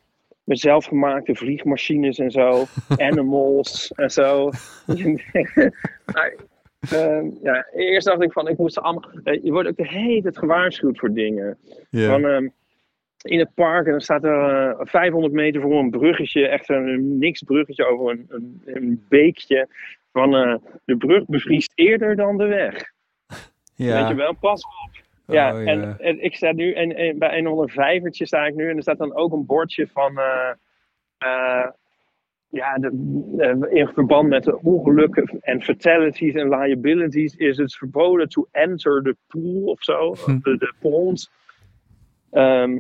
[0.45, 2.65] met zelfgemaakte vliegmachines en zo,
[2.97, 4.51] animals en zo.
[6.15, 6.35] maar,
[6.91, 9.11] ehm, ja, eerst dacht ik van, ik moest ze allemaal.
[9.25, 11.59] eh, Je wordt ook de hele tijd gewaarschuwd voor dingen.
[11.91, 12.25] Van,
[13.23, 17.19] in het park en dan staat er eh, 500 meter voor een bruggetje, echt een
[17.19, 19.69] niks bruggetje over een, een, een beekje.
[20.13, 20.55] Van eh,
[20.85, 22.93] de brug bevriest eerder dan de weg.
[23.75, 23.99] ja.
[24.01, 25.05] Weet je wel, pas op.
[25.35, 25.71] Ja, Oh, ja.
[25.71, 28.69] En, en ik sta nu en, en bij een of ander vijvertje sta ik nu
[28.71, 30.19] en er staat dan ook een bordje van.
[30.19, 30.51] eh,
[31.19, 31.67] eh,
[32.49, 32.91] ja, de,
[33.39, 39.03] eh, in verband met de ongelukken en fatalities en liabilities is het verboden to enter
[39.03, 40.39] the pool of zo, Hm.
[40.43, 41.31] de, de pond.
[42.31, 42.79] Ehm,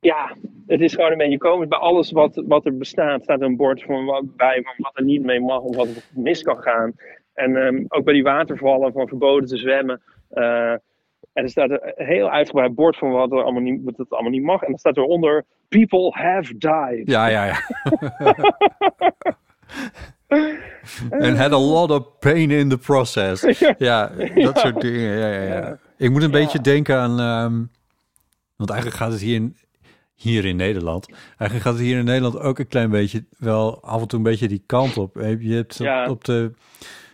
[0.00, 0.36] ja,
[0.66, 1.68] het is gewoon een beetje komisch.
[1.68, 5.04] Bij alles wat, wat er bestaat staat een bord van wat, bij van wat er
[5.04, 6.92] niet mee mag of wat er mis kan gaan.
[7.34, 10.00] En ehm, ook bij die watervallen van verboden te zwemmen.
[10.28, 10.72] eh,
[11.32, 14.30] en er staat een heel uitgebreid bord van wat, er allemaal niet, wat het allemaal
[14.30, 14.62] niet mag.
[14.62, 17.02] En dan staat eronder: People have died.
[17.10, 17.56] Ja, ja, ja.
[21.10, 23.58] And had a lot of pain in the process.
[23.78, 25.16] Ja, dat soort dingen.
[25.18, 25.78] Ja, ja, ja.
[25.96, 27.20] Ik moet een beetje denken aan...
[27.20, 27.62] ehm,
[28.56, 29.56] want eigenlijk gaat het hier in,
[30.18, 31.08] hier in Nederland...
[31.28, 33.24] Eigenlijk gaat het hier in Nederland ook een klein beetje...
[33.38, 35.14] wel af en toe een beetje die kant op.
[35.40, 36.08] Je hebt op, Ja.
[36.08, 36.52] op de,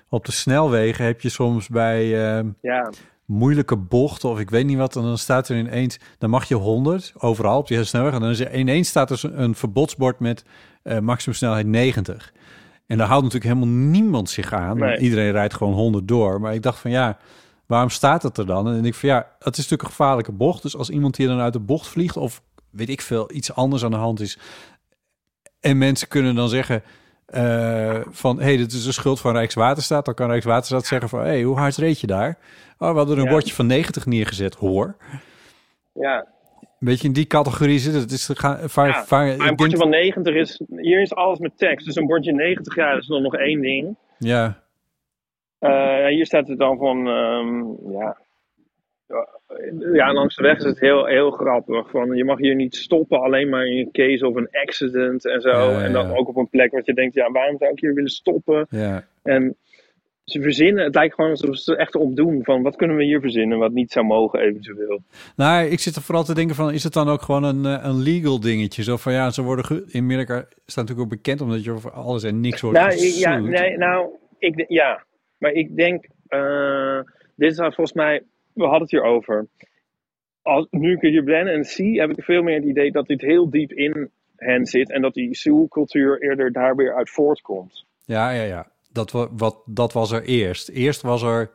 [0.08, 2.26] op de snelwegen heb je soms bij...
[2.36, 2.90] ehm, Ja,
[3.24, 4.96] moeilijke bochten of ik weet niet wat.
[4.96, 8.12] En dan staat er ineens, dan mag je 100 overal op die snelweg.
[8.14, 10.44] En dan is er ineens staat er een verbodsbord met
[10.82, 12.32] eh maximum snelheid 90.
[12.86, 14.78] En daar houdt natuurlijk helemaal niemand zich aan.
[14.78, 14.98] Nee.
[14.98, 16.40] Iedereen rijdt gewoon 100 door.
[16.40, 17.18] Maar ik dacht van ja,
[17.66, 18.68] waarom staat het er dan?
[18.68, 20.62] En ik van ja, het is natuurlijk een gevaarlijke bocht.
[20.62, 22.42] Dus als iemand hier dan uit de bocht vliegt of
[22.76, 24.38] weet ik veel, iets anders aan de hand is.
[25.60, 26.82] En mensen kunnen dan zeggen
[27.26, 30.04] eh, van, hé, hey, dit is de schuld van Rijkswaterstaat.
[30.04, 32.38] Dan kan Rijkswaterstaat zeggen van, hé, hey, hoe hard reed je daar?
[32.78, 33.30] Oh, we hadden een Ja.
[33.30, 34.96] bordje van 90 neergezet, hoor.
[35.92, 36.26] ja.
[36.80, 38.10] Een beetje in die categorie zit het.
[38.10, 40.60] is, ga, vaar, Ja, vaar- Maar een bordje van 90 is.
[40.76, 41.86] Hier is alles met tekst.
[41.86, 43.96] Dus een bordje 90, ja, dat is dan nog één ding.
[44.18, 44.62] Ja,
[45.58, 47.06] Eh, hier staat het dan van.
[47.08, 47.62] ehm,
[47.92, 48.16] ja.
[49.92, 51.90] Ja, langs de weg is het heel, heel grappig.
[51.90, 55.40] Van, je mag hier niet stoppen, alleen maar in een case of een accident en
[55.40, 55.50] zo.
[55.50, 57.94] Ja, En dan ook op een plek wat je denkt, ja, waarom zou ik hier
[57.94, 58.66] willen stoppen?
[58.70, 59.04] ja.
[59.22, 59.56] En
[60.24, 63.20] ze verzinnen, het lijkt gewoon alsof ze echt op doen van wat kunnen we hier
[63.20, 65.00] verzinnen wat niet zou mogen eventueel.
[65.36, 67.84] Nou, ik zit er vooral te denken van, is het dan ook gewoon een, eh,
[67.84, 68.82] een legal dingetje?
[68.82, 70.34] Zo van, ja, ze worden in Amerika
[70.66, 73.76] staat natuurlijk ook bekend omdat je over alles en niks wordt Nou, ik- ja, nee,
[73.76, 75.04] nou, ik, ja,
[75.38, 77.00] maar ik denk, eh,
[77.36, 78.22] dit is volgens mij,
[78.54, 79.46] we hadden het hier over.
[80.42, 83.20] Als, nu ik hier ben en zie, heb ik veel meer het idee dat dit
[83.20, 87.84] heel diep in hen zit en dat die Seoul-cultuur eerder daar weer uit voortkomt.
[88.04, 88.66] Ja, ja, ja.
[88.92, 90.68] Dat, wa- wat, dat was er eerst.
[90.68, 91.50] Eerst was er...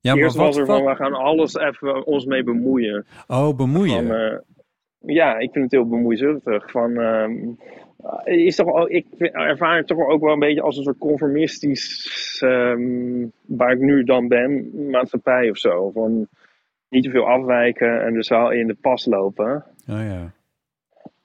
[0.00, 3.06] Ja, Eerst maar wat, was er van, wat- we gaan alles even ons mee bemoeien.
[3.28, 4.06] Oh, bemoeien.
[4.06, 4.38] Van, eh,
[4.98, 6.70] ja, ik vind het heel bemoeizuchtig.
[6.70, 7.36] Van, ehm,
[8.24, 10.82] is toch, al- ik vind- ervaar het toch wel ook wel een beetje als een
[10.82, 15.90] soort conformistisch, ehm, waar ik nu dan ben, maatschappij of zo.
[15.90, 16.28] Van
[16.88, 19.64] niet te veel afwijken en dus wel in de pas lopen.
[19.88, 20.32] Oh, ja.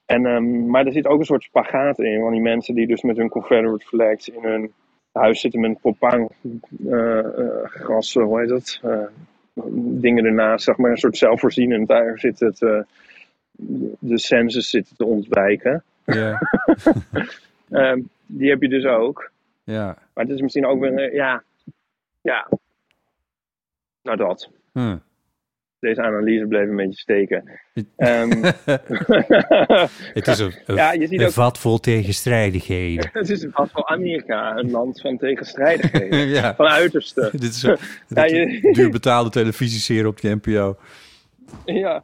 [0.06, 3.02] En, ehm, maar er zit ook een soort spagaat in, van die mensen die dus
[3.02, 4.72] met hun Confederate flags in hun
[5.12, 7.26] huis zitten met eh, eh,
[7.64, 8.80] gas, hoe heet dat?
[8.84, 9.00] Eh,
[9.78, 11.88] dingen ernaast, zeg maar, een soort zelfvoorzienend.
[11.88, 12.80] Daar zit het, eh,
[14.00, 15.84] de census zit te ontwijken.
[16.06, 16.40] Ja,
[17.70, 19.32] Ehm, die heb je dus ook.
[19.64, 19.98] ja.
[20.14, 21.44] Maar het is misschien ook weer, eh, ja,
[22.22, 22.50] ja.
[24.02, 24.50] Nou dat.
[24.74, 24.98] Hm.
[25.80, 27.50] Deze analyse bleef een beetje steken.
[27.96, 28.44] Ehm,
[30.14, 33.10] Het is een, een, Ja, je ziet een ook- vat vol tegenstrijdigheden.
[33.14, 36.28] het is vast wel Amerika, een land van tegenstrijdigheden.
[36.28, 36.56] ja.
[36.56, 37.30] Van uiterste.
[37.32, 40.78] Dit is een Ja, je- duur betaalde televisieserie op de NPO.
[41.66, 42.04] Ja,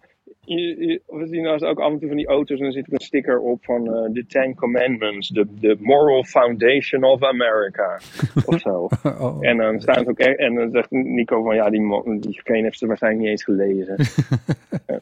[0.60, 2.93] je- we zien nou ook af en toe van die auto's en dan zit er
[2.93, 7.99] een sticker op van eh, The Ten Commandments, the, the moral foundation of America.
[8.45, 8.88] of zo.
[9.04, 9.38] Oh.
[9.39, 12.78] En dan staan ze ook echt, en dan zegt Nico van ja, die, diegene heeft
[12.78, 13.95] ze waarschijnlijk niet eens gelezen.
[14.88, 14.99] Ja.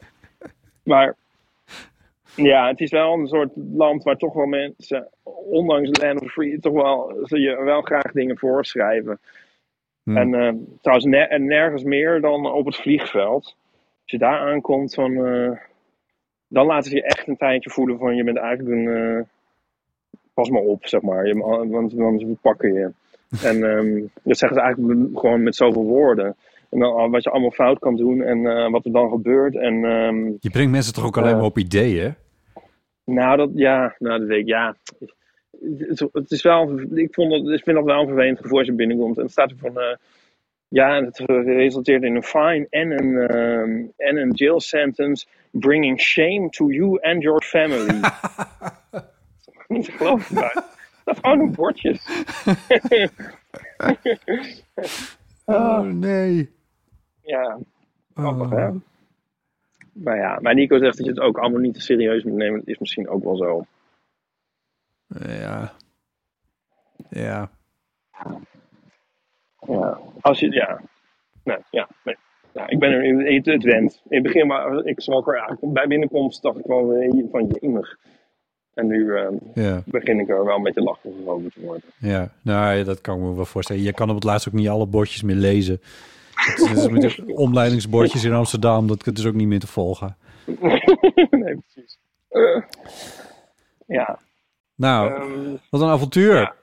[0.84, 1.14] Maar
[2.36, 5.08] Ja, het is wel een soort land waar toch wel mensen,
[5.50, 9.18] ondanks Land of Free, toch wel, ze je wel graag dingen voorschrijven.
[10.02, 10.16] Hm.
[10.16, 13.56] En eh, trouwens, en nergens meer dan op het vliegveld.
[14.10, 15.50] Als je daar aankomt, van, eh,
[16.48, 18.88] dan laten ze je echt een tijdje voelen van je bent eigenlijk een.
[19.18, 19.22] eh,
[20.34, 21.26] pas maar op, zeg maar.
[21.26, 21.38] Je,
[21.68, 22.90] want want ze pakken je.
[23.42, 26.36] En ehm, dat zeggen ze eigenlijk gewoon met zoveel woorden.
[26.70, 29.56] En dan wat je allemaal fout kan doen en eh, wat er dan gebeurt.
[29.56, 31.36] En ehm, Je brengt mensen toch ook alleen Eh.
[31.36, 32.14] maar op ideeën?
[33.04, 34.76] nou, dat, ja, nou, dat weet ik, ja.
[35.78, 38.66] Het, het is wel, ik, vond het, ik vind dat wel een vervelend gevoel als
[38.66, 39.16] je binnenkomt.
[39.16, 39.72] En het staat er van,
[40.70, 46.48] ja, het resulteert in een fine en een, ehm, en een jail sentence, bringing shame
[46.50, 48.00] to you and your family.
[49.68, 50.54] Niet te geloven, maar
[51.04, 52.06] dat is gewoon een bordjes.
[55.44, 56.50] Oh nee.
[57.22, 57.58] Ja,
[58.14, 58.70] grappig, hè?
[59.92, 62.58] Maar ja, maar Nico zegt dat je het ook allemaal niet te serieus moet nemen.
[62.58, 63.64] Dat is misschien ook wel zo.
[65.06, 65.72] Ja.
[67.10, 67.50] Ja.
[69.70, 70.80] Ja, als je, ja.
[71.44, 72.16] Nee, ja, nee.
[72.52, 74.00] Ja, ik ben er in in het wend.
[74.08, 77.46] In het begin, maar ik schrok er eigenlijk bij binnenkomst, dacht ik wel eh, van
[77.60, 77.96] jemig.
[78.74, 79.82] En nu eh, Ja.
[79.86, 81.82] begin ik er wel een beetje lachig over te worden.
[81.98, 83.82] Ja, nou ja, dat kan ik me wel voorstellen.
[83.82, 85.80] Je kan op het laatst ook niet alle bordjes meer lezen.
[86.34, 90.16] Het is met de omleidingsbordjes in Amsterdam, dat is ook niet meer te volgen.
[91.30, 91.98] nee, precies.
[92.28, 92.62] Eh,
[93.86, 94.18] ja,
[94.74, 96.34] Nou, ehm, wat een avontuur.
[96.34, 96.54] ja.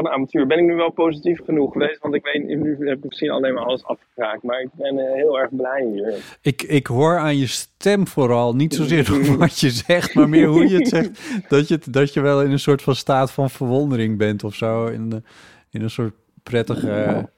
[0.00, 0.46] Een avontuur.
[0.46, 2.00] Ben ik nu wel positief genoeg geweest?
[2.00, 4.42] Want ik weet, nu heb ik misschien alleen maar alles afgekraakt.
[4.42, 6.36] Maar ik ben eh, heel erg blij hier.
[6.42, 10.68] Ik, ik hoor aan je stem vooral, niet zozeer wat je zegt, maar meer hoe
[10.68, 14.18] je het zegt, dat je, dat je wel in een soort van staat van verwondering
[14.18, 14.86] bent of zo.
[14.86, 15.22] In, de-
[15.70, 17.28] in een soort prettige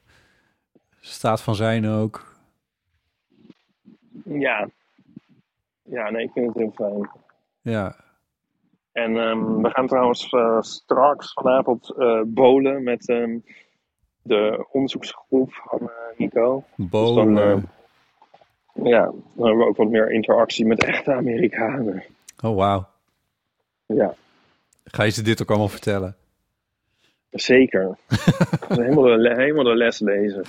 [1.00, 2.36] staat van zijn ook.
[4.24, 4.68] Ja.
[5.82, 7.10] Ja, nee, ik vind het heel fijn.
[7.60, 7.96] Ja,
[8.94, 13.38] En ehm, we gaan trouwens eh, straks vanavond eh bowlen met ehm,
[14.22, 16.64] de onderzoeksgroep van eh, Nico.
[16.76, 17.34] bolen.
[17.34, 17.48] Dus dan,
[18.74, 22.02] eh, ja, dan hebben we ook wat meer interactie met echte Amerikanen.
[22.44, 22.86] oh, wauw.
[23.86, 24.14] Ja,
[24.84, 26.16] Ga je ze dit ook allemaal vertellen?
[27.30, 27.98] zeker.
[28.68, 30.44] helemaal, de, le- helemaal de les lezen.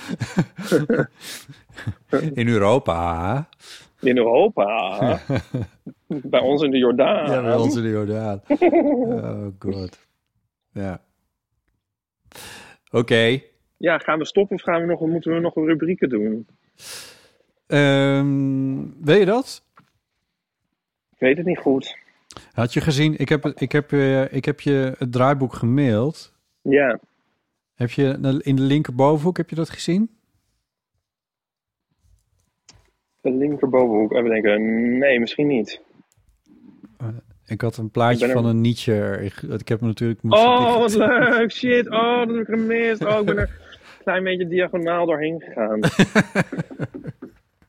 [2.40, 3.48] In Europa?
[4.00, 4.98] In Europa.
[6.34, 7.30] bij ons in de Jordaan.
[7.30, 8.42] Ja, bij ons in de Jordaan.
[8.48, 9.98] Oh god.
[10.72, 11.00] Ja.
[12.90, 13.40] Oké.
[13.76, 16.46] Ja, gaan we stoppen of gaan we nog, moeten we nog rubrieken doen?
[17.66, 19.64] Ehm, weet je dat?
[21.12, 21.96] Ik weet het niet goed.
[22.52, 26.34] Had je gezien, ik heb, ik heb, eh, ik heb je het draaiboek gemaild.
[26.62, 27.00] Ja,
[27.74, 30.10] Heb je in de linkerbovenhoek, heb je dat gezien?
[33.20, 34.12] de linkerbovenhoek.
[34.12, 35.80] Even denken, nee, misschien niet.
[37.46, 39.18] Ik had een plaatje er- van een Nietzsche.
[39.22, 40.20] Ik, ik heb hem natuurlijk...
[40.28, 41.52] Oh, wat leuk!
[41.52, 43.04] Shit, oh, dat heb ik gemist.
[43.04, 45.80] Oh, ik ben er een klein beetje diagonaal doorheen gegaan.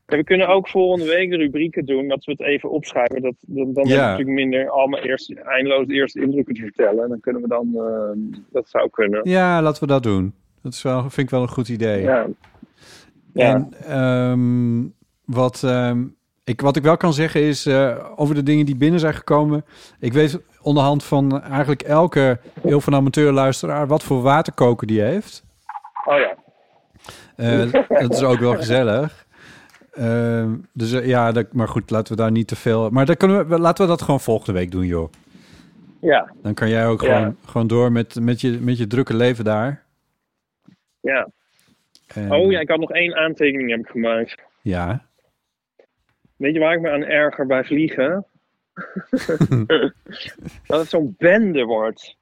[0.06, 3.22] We kunnen ook volgende week de rubrieken doen, dat we het even opschrijven.
[3.22, 3.94] Dat, dat, dan Ja.
[3.94, 7.02] we natuurlijk minder allemaal eerst, eindeloos de eerste indrukken te vertellen.
[7.02, 9.20] En dan kunnen we dan, eh, dat zou kunnen.
[9.28, 10.34] Ja, laten we dat doen.
[10.62, 12.02] Dat is wel, vind ik wel een goed idee.
[12.02, 12.26] Ja.
[13.34, 13.54] Ja.
[13.54, 14.86] En ehm,
[15.24, 16.04] wat, ehm,
[16.48, 19.64] ik, wat ik wel kan zeggen is eh, over de dingen die binnen zijn gekomen.
[20.00, 25.44] Ik weet onderhand van eigenlijk elke heel van amateurluisteraar wat voor waterkoker die heeft.
[26.04, 26.36] Oh ja.
[27.36, 29.26] Eh, dat is ook wel gezellig.
[29.92, 32.90] Ehm, dus eh, ja, dat, maar goed, laten we daar niet te veel.
[32.90, 35.12] Maar dan kunnen we, laten we dat gewoon volgende week doen, joh.
[36.00, 37.16] Ja, Dan kan jij ook Ja.
[37.16, 39.82] gewoon, gewoon door met, met, je, met je drukke leven daar.
[41.00, 41.28] ja.
[42.08, 44.34] En, Oh ja, ik had nog één aantekening heb ik gemaakt.
[44.62, 45.06] Ja.
[46.38, 48.26] Weet je waar ik me aan erger bij vliegen?
[50.66, 52.16] dat het zo'n bende wordt.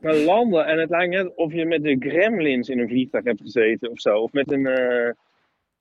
[0.00, 3.40] We landen en het lijkt net of je met de gremlins in een vliegtuig hebt
[3.40, 4.18] gezeten of zo.
[4.18, 5.10] Of met een, eh,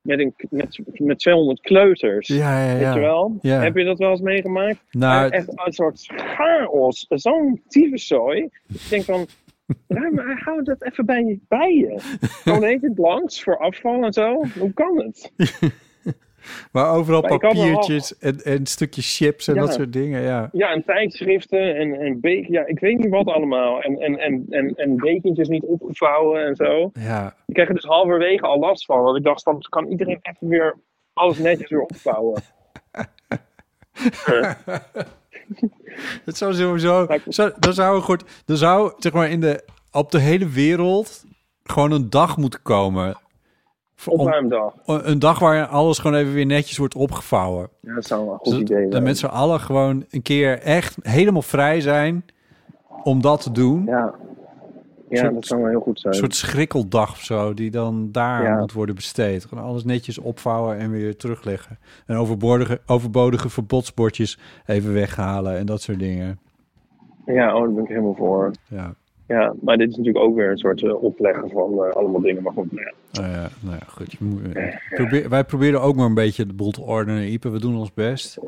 [0.01, 2.27] met, een met, met 200 kleuters.
[2.27, 2.77] Ja, ja, ja.
[2.85, 3.37] Weet je wel?
[3.41, 3.61] Ja.
[3.61, 4.83] Heb je dat wel eens meegemaakt?
[4.91, 7.05] Nou, echt een soort chaos.
[7.09, 8.49] Zo'n tyfuszooi.
[8.67, 9.27] Ik denk van,
[9.87, 11.39] maar hou dat even bij je.
[11.47, 11.95] Bij je.
[12.43, 14.43] Gewoon het langs voor afval en zo.
[14.59, 15.31] Hoe kan het?
[16.71, 19.61] Maar overal Maar wel- papiertjes en, en stukjes chips en Ja.
[19.61, 20.49] dat soort dingen, ja.
[20.51, 23.81] Ja, en tijdschriften en, en ja, ik weet niet wat allemaal.
[23.81, 26.91] En, en, en, en, en dekentjes niet opgevouwen en zo.
[26.93, 29.01] Ja, Ik kreeg er dus halverwege al last van.
[29.03, 30.77] Want ik dacht, dan kan iedereen even weer
[31.13, 32.41] alles netjes weer opvouwen.
[36.25, 37.07] het zou sowieso...
[37.27, 38.23] Zou, dan zou goed...
[38.45, 41.23] Dan zou, zeg maar, in de, op de hele wereld
[41.63, 43.17] gewoon een dag moeten komen...
[44.05, 44.73] Opruimdag.
[44.85, 47.69] een dag waar alles gewoon even weer netjes wordt opgevouwen.
[47.81, 49.03] Ja, dat zou wel een goed Zodat idee dat zijn.
[49.03, 52.25] met z'n allen gewoon een keer echt helemaal vrij zijn
[53.03, 53.85] om dat te doen.
[53.85, 54.13] Ja,
[55.09, 56.13] ja soort- dat zou wel heel goed zijn.
[56.13, 58.57] Een soort schrikkeldag of zo, die dan daar Ja.
[58.59, 59.45] moet worden besteed.
[59.45, 61.79] Gewoon alles netjes opvouwen en weer terugleggen.
[62.05, 66.39] En overbodige, overbodige verbodsbordjes even weghalen en dat soort dingen.
[67.25, 68.51] Ja, oh, daar ben ik helemaal voor.
[68.67, 68.93] Ja,
[69.33, 72.43] Ja, maar dit is natuurlijk ook weer een soort eh, opleggen van eh, allemaal dingen.
[72.43, 73.21] Maar goed, nou ja.
[73.21, 74.11] nou ja, nou ja goed.
[74.11, 77.31] Je moet, eh, probeer, wij proberen ook maar een beetje de boel te ordenen.
[77.31, 78.39] Ipe, we doen ons best.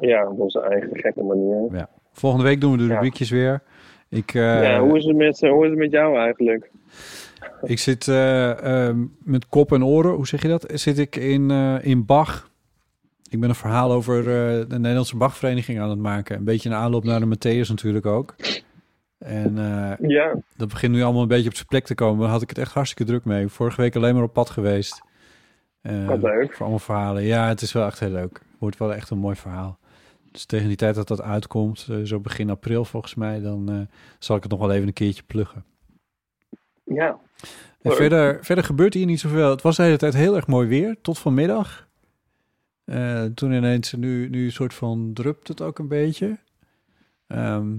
[0.00, 1.68] ja, op onze eigen gekke manier.
[1.72, 1.88] Ja.
[2.12, 2.92] Volgende week doen we de Ja.
[2.92, 3.62] rubriekjes weer.
[4.08, 6.70] Ik, ja, hoe is, het met, hoe is het met jou eigenlijk?
[7.62, 10.66] Ik zit eh, ehm, met kop en oren, hoe zeg je dat?
[10.74, 11.50] Zit ik in,
[11.82, 12.50] in Bach.
[13.30, 16.36] Ik ben een verhaal over de Nederlandse Bachvereniging aan het maken.
[16.36, 18.34] Een beetje een aanloop naar de Matthäus natuurlijk ook.
[19.18, 22.20] En eh, Ja, dat begint nu allemaal een beetje op zijn plek te komen.
[22.20, 23.48] Daar had ik het echt hartstikke druk mee.
[23.48, 25.02] Vorige week alleen maar op pad geweest.
[25.80, 26.52] Eh, Wat leuk.
[26.52, 27.22] Voor allemaal verhalen.
[27.22, 28.40] Ja, het is wel echt heel leuk.
[28.58, 29.78] Wordt wel echt een mooi verhaal.
[30.30, 33.88] Dus tegen die tijd dat dat uitkomt, eh, zo begin april volgens mij, dan
[34.18, 35.64] zal ik het nog wel even een keertje pluggen.
[36.84, 37.18] ja.
[37.82, 39.50] En verder, verder gebeurt hier niet zoveel.
[39.50, 41.88] Het was de hele tijd heel erg mooi weer, tot vanmiddag.
[43.34, 46.38] Toen ineens, nu, nu een soort van drupt het ook een beetje.
[47.26, 47.76] Ehm,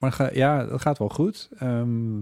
[0.00, 1.48] maar ga, ja, dat gaat wel goed.
[1.58, 2.18] Ehm,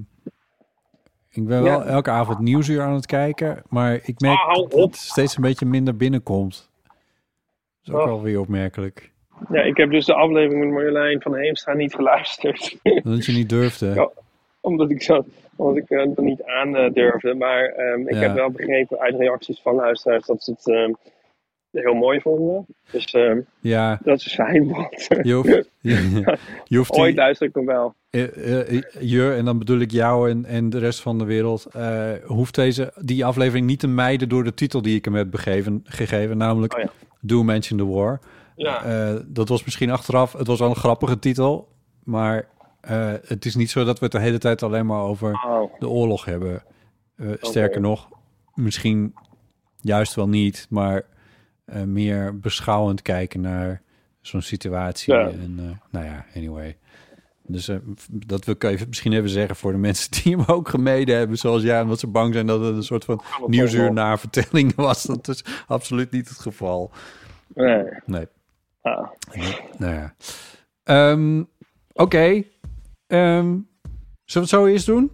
[1.31, 4.97] ik ben wel elke avond nieuwsuur aan het kijken, maar ik merk Ah, dat het
[4.97, 6.70] steeds een beetje minder binnenkomt.
[6.83, 6.93] Dat
[7.83, 8.07] is ook Oh.
[8.07, 9.12] wel weer opmerkelijk.
[9.51, 12.79] ja, ik heb dus de aflevering met Marjolein van Heemstra niet geluisterd.
[13.05, 13.87] Dat je niet durfde.
[13.95, 14.11] Ja.
[14.61, 15.24] omdat ik, zo,
[15.57, 17.35] omdat ik er niet aan eh, durfde.
[17.35, 18.20] Maar ehm, ik Ja.
[18.20, 20.93] heb wel begrepen uit reacties van luisteraars dat ze het ehm,
[21.73, 22.66] heel mooi vonden.
[22.91, 24.69] Dus ehm, Ja, dat is fijn.
[24.69, 26.23] Want je hoeft, je,
[26.64, 27.95] je hoeft ooit luister ik hem wel.
[28.11, 31.64] Eh, eh, je, en dan bedoel ik jou en, en de rest van de wereld,
[31.64, 35.31] eh, hoeft deze, die aflevering niet te mijden door de titel die ik hem heb
[35.31, 36.91] begeven, gegeven, namelijk Oh ja.
[37.21, 38.21] Do Mention the War.
[38.57, 38.83] Ja.
[38.83, 41.69] Eh, dat was misschien achteraf, het was wel een grappige titel,
[42.05, 42.49] maar
[42.81, 45.79] eh, het is niet zo dat we het de hele tijd alleen maar over Oh,
[45.79, 46.62] de oorlog hebben.
[47.16, 48.09] Eh, Sterker nog,
[48.55, 49.14] misschien
[49.81, 51.03] juist wel niet, maar
[51.69, 53.83] eh, meer beschouwend kijken naar
[54.21, 55.14] zo'n situatie.
[55.14, 55.29] Ja.
[55.29, 56.77] En uh, nou ja, anyway.
[57.47, 57.77] Dus uh,
[58.11, 61.39] dat wil ik even, misschien even zeggen voor de mensen die hem ook gemeden hebben,
[61.39, 65.03] zoals jij, omdat ze bang zijn dat het een soort van nieuwsuur na vertelling was.
[65.03, 66.91] Dat is absoluut niet het geval.
[67.55, 67.85] nee.
[68.07, 68.27] Nee.
[68.83, 69.11] Ah.
[69.79, 70.14] Nou ja.
[71.11, 71.49] Um,
[71.93, 72.03] Oké.
[72.03, 72.37] Okay.
[73.07, 73.69] Um,
[74.25, 75.12] zullen we het zo eerst doen?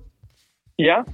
[0.75, 1.05] Ja?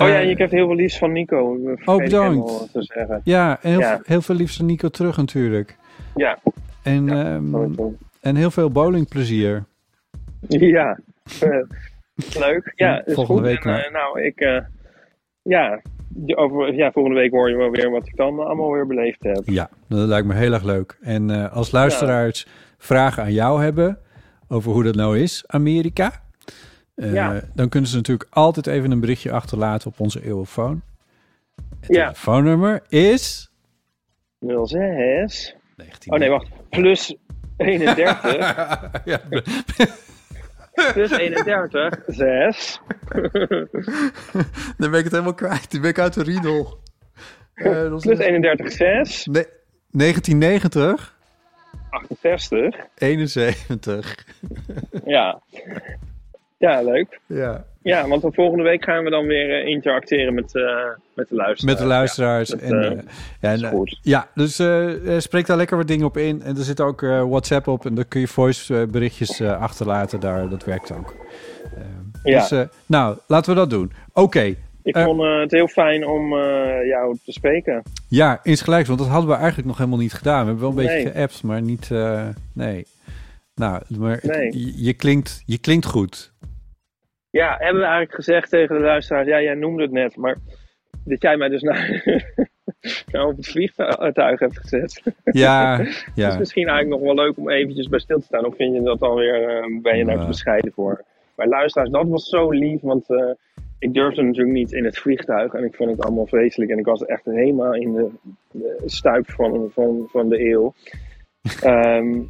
[0.00, 1.58] Oh ja, je krijgt heel veel liefst van Nico.
[1.84, 2.72] Oh, bedankt.
[2.72, 3.20] Te zeggen.
[3.24, 4.00] Ja, en heel, Ja.
[4.04, 5.76] heel veel liefst van Nico terug natuurlijk.
[6.14, 6.38] Ja.
[6.82, 9.64] En, Ja, um, en heel veel bowlingplezier.
[10.48, 10.98] Ja.
[11.40, 11.58] Eh,
[12.40, 12.72] leuk.
[12.74, 13.50] Ja, is Volgende goed.
[13.50, 14.40] week En, eh, nou, ik...
[14.40, 14.58] eh,
[15.42, 15.80] ja,
[16.34, 19.42] over, ja, volgende week hoor je wel weer wat ik dan allemaal weer beleefd heb.
[19.44, 20.98] Ja, dat lijkt me heel erg leuk.
[21.00, 22.46] En uh, als luisteraars
[22.78, 23.98] vragen aan jou hebben
[24.48, 26.12] over hoe dat nou is, Amerika...
[26.98, 27.40] Uh, Ja.
[27.54, 30.82] Dan kunnen ze natuurlijk altijd even een berichtje achterlaten op onze eeuwfoon.
[31.80, 32.02] Het Ja.
[32.04, 33.50] telefoonnummer is...
[34.64, 35.54] 06...
[35.76, 36.12] 19.
[36.12, 36.46] Oh nee, wacht.
[36.70, 37.16] Plus
[37.56, 38.22] 31.
[39.04, 39.20] ja,
[40.92, 42.02] Plus 31.
[42.06, 42.80] 6.
[44.78, 45.70] dan ben ik het helemaal kwijt.
[45.72, 46.78] Dan ben ik uit de riedel.
[47.54, 48.72] Uh, Plus 31.
[48.72, 49.26] 6.
[49.26, 49.46] Nee,
[49.90, 51.16] 1990.
[51.90, 52.76] 68.
[52.94, 54.26] 71.
[55.04, 55.42] Ja.
[56.58, 57.20] Ja, leuk.
[57.26, 57.64] Ja.
[57.82, 60.64] Ja, want de volgende week gaan we dan weer uh, interacteren met, uh,
[61.14, 61.62] met de luisteraars.
[61.62, 62.48] Met de luisteraars.
[62.48, 63.02] Ja, dat, en, uh,
[63.40, 63.98] ja, en, goed.
[64.02, 66.42] ja dus uh, spreek daar lekker wat dingen op in.
[66.42, 67.86] En er zit ook WhatsApp op.
[67.86, 70.20] En daar kun je voice berichtjes achterlaten.
[70.20, 71.14] Daar, dat werkt ook.
[72.22, 72.48] ja.
[72.48, 73.92] Dus nou, laten we dat doen.
[74.08, 74.20] Oké.
[74.20, 74.56] Okay.
[74.82, 76.30] Ik vond het heel fijn om
[76.84, 77.82] jou te spreken.
[78.08, 78.88] Ja, insgelijks.
[78.88, 80.40] Want dat hadden we eigenlijk nog helemaal niet gedaan.
[80.40, 80.96] We hebben wel een nee.
[80.96, 81.90] beetje geappt, maar niet...
[82.52, 82.86] nee.
[83.58, 84.82] Nou, maar nee.
[84.84, 86.32] je, klinkt, je klinkt goed.
[87.30, 90.36] Ja, hebben we eigenlijk gezegd tegen de luisteraars, ja, jij noemde het net, maar
[91.04, 92.02] dat jij mij dus naar,
[93.12, 95.02] nou op het vliegtuig hebt gezet.
[95.24, 95.78] Ja,
[96.14, 96.24] ja.
[96.24, 98.74] Het is misschien eigenlijk nog wel leuk om eventjes bij stil te staan, of vind
[98.74, 101.04] je dat dan weer, uh, ben je daar te bescheiden voor?
[101.36, 103.30] Maar luisteraars, dat was zo lief, want uh,
[103.78, 106.84] ik durfde natuurlijk niet in het vliegtuig en ik vond het allemaal vreselijk en ik
[106.84, 108.10] was echt helemaal in de,
[108.50, 110.74] de stuip van, van, van de eeuw.
[111.64, 112.28] Um,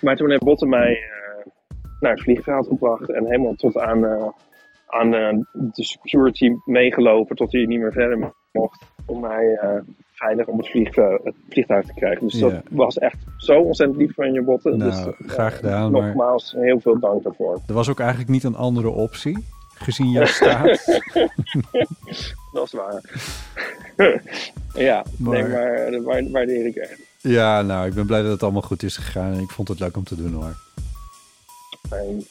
[0.00, 1.46] maar toen heeft Botte mij uh,
[2.00, 4.28] naar het vliegveld gebracht en helemaal tot aan, uh,
[4.86, 9.58] aan uh, de security meegelopen tot hij niet meer verder mocht om mij
[10.12, 12.26] veilig op het, vliegtuig, het vliegtuig te krijgen.
[12.26, 14.78] Dus dat was echt zo ontzettend lief van je botten.
[14.78, 17.60] Nou, dus, graag gedaan, maar- Nogmaals, heel veel dank daarvoor.
[17.66, 19.44] Er was ook eigenlijk niet een andere optie.
[19.74, 20.64] gezien jouw staat.
[22.52, 23.00] dat is waar.
[24.88, 27.07] ja, Maar- nee, maar dat wa- waardeer ik echt.
[27.20, 29.32] Ja, nou, ik ben blij dat het allemaal goed is gegaan.
[29.32, 30.56] En ik vond het leuk om te doen hoor.
[31.88, 32.26] Fijn.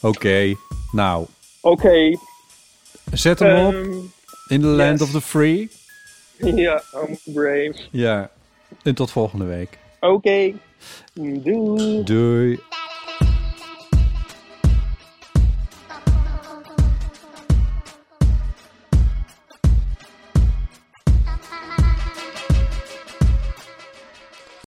[0.00, 0.54] Oké,
[0.92, 1.26] nou,
[1.60, 2.18] Oké.
[3.12, 3.90] zet hem op ehm,
[4.48, 5.70] in the land of the free.
[6.38, 7.74] ja, I'm brave.
[7.90, 8.30] Ja,
[8.82, 9.78] en tot volgende week.
[10.00, 10.52] Oké.
[11.14, 12.02] Doei.
[12.04, 12.60] Doei.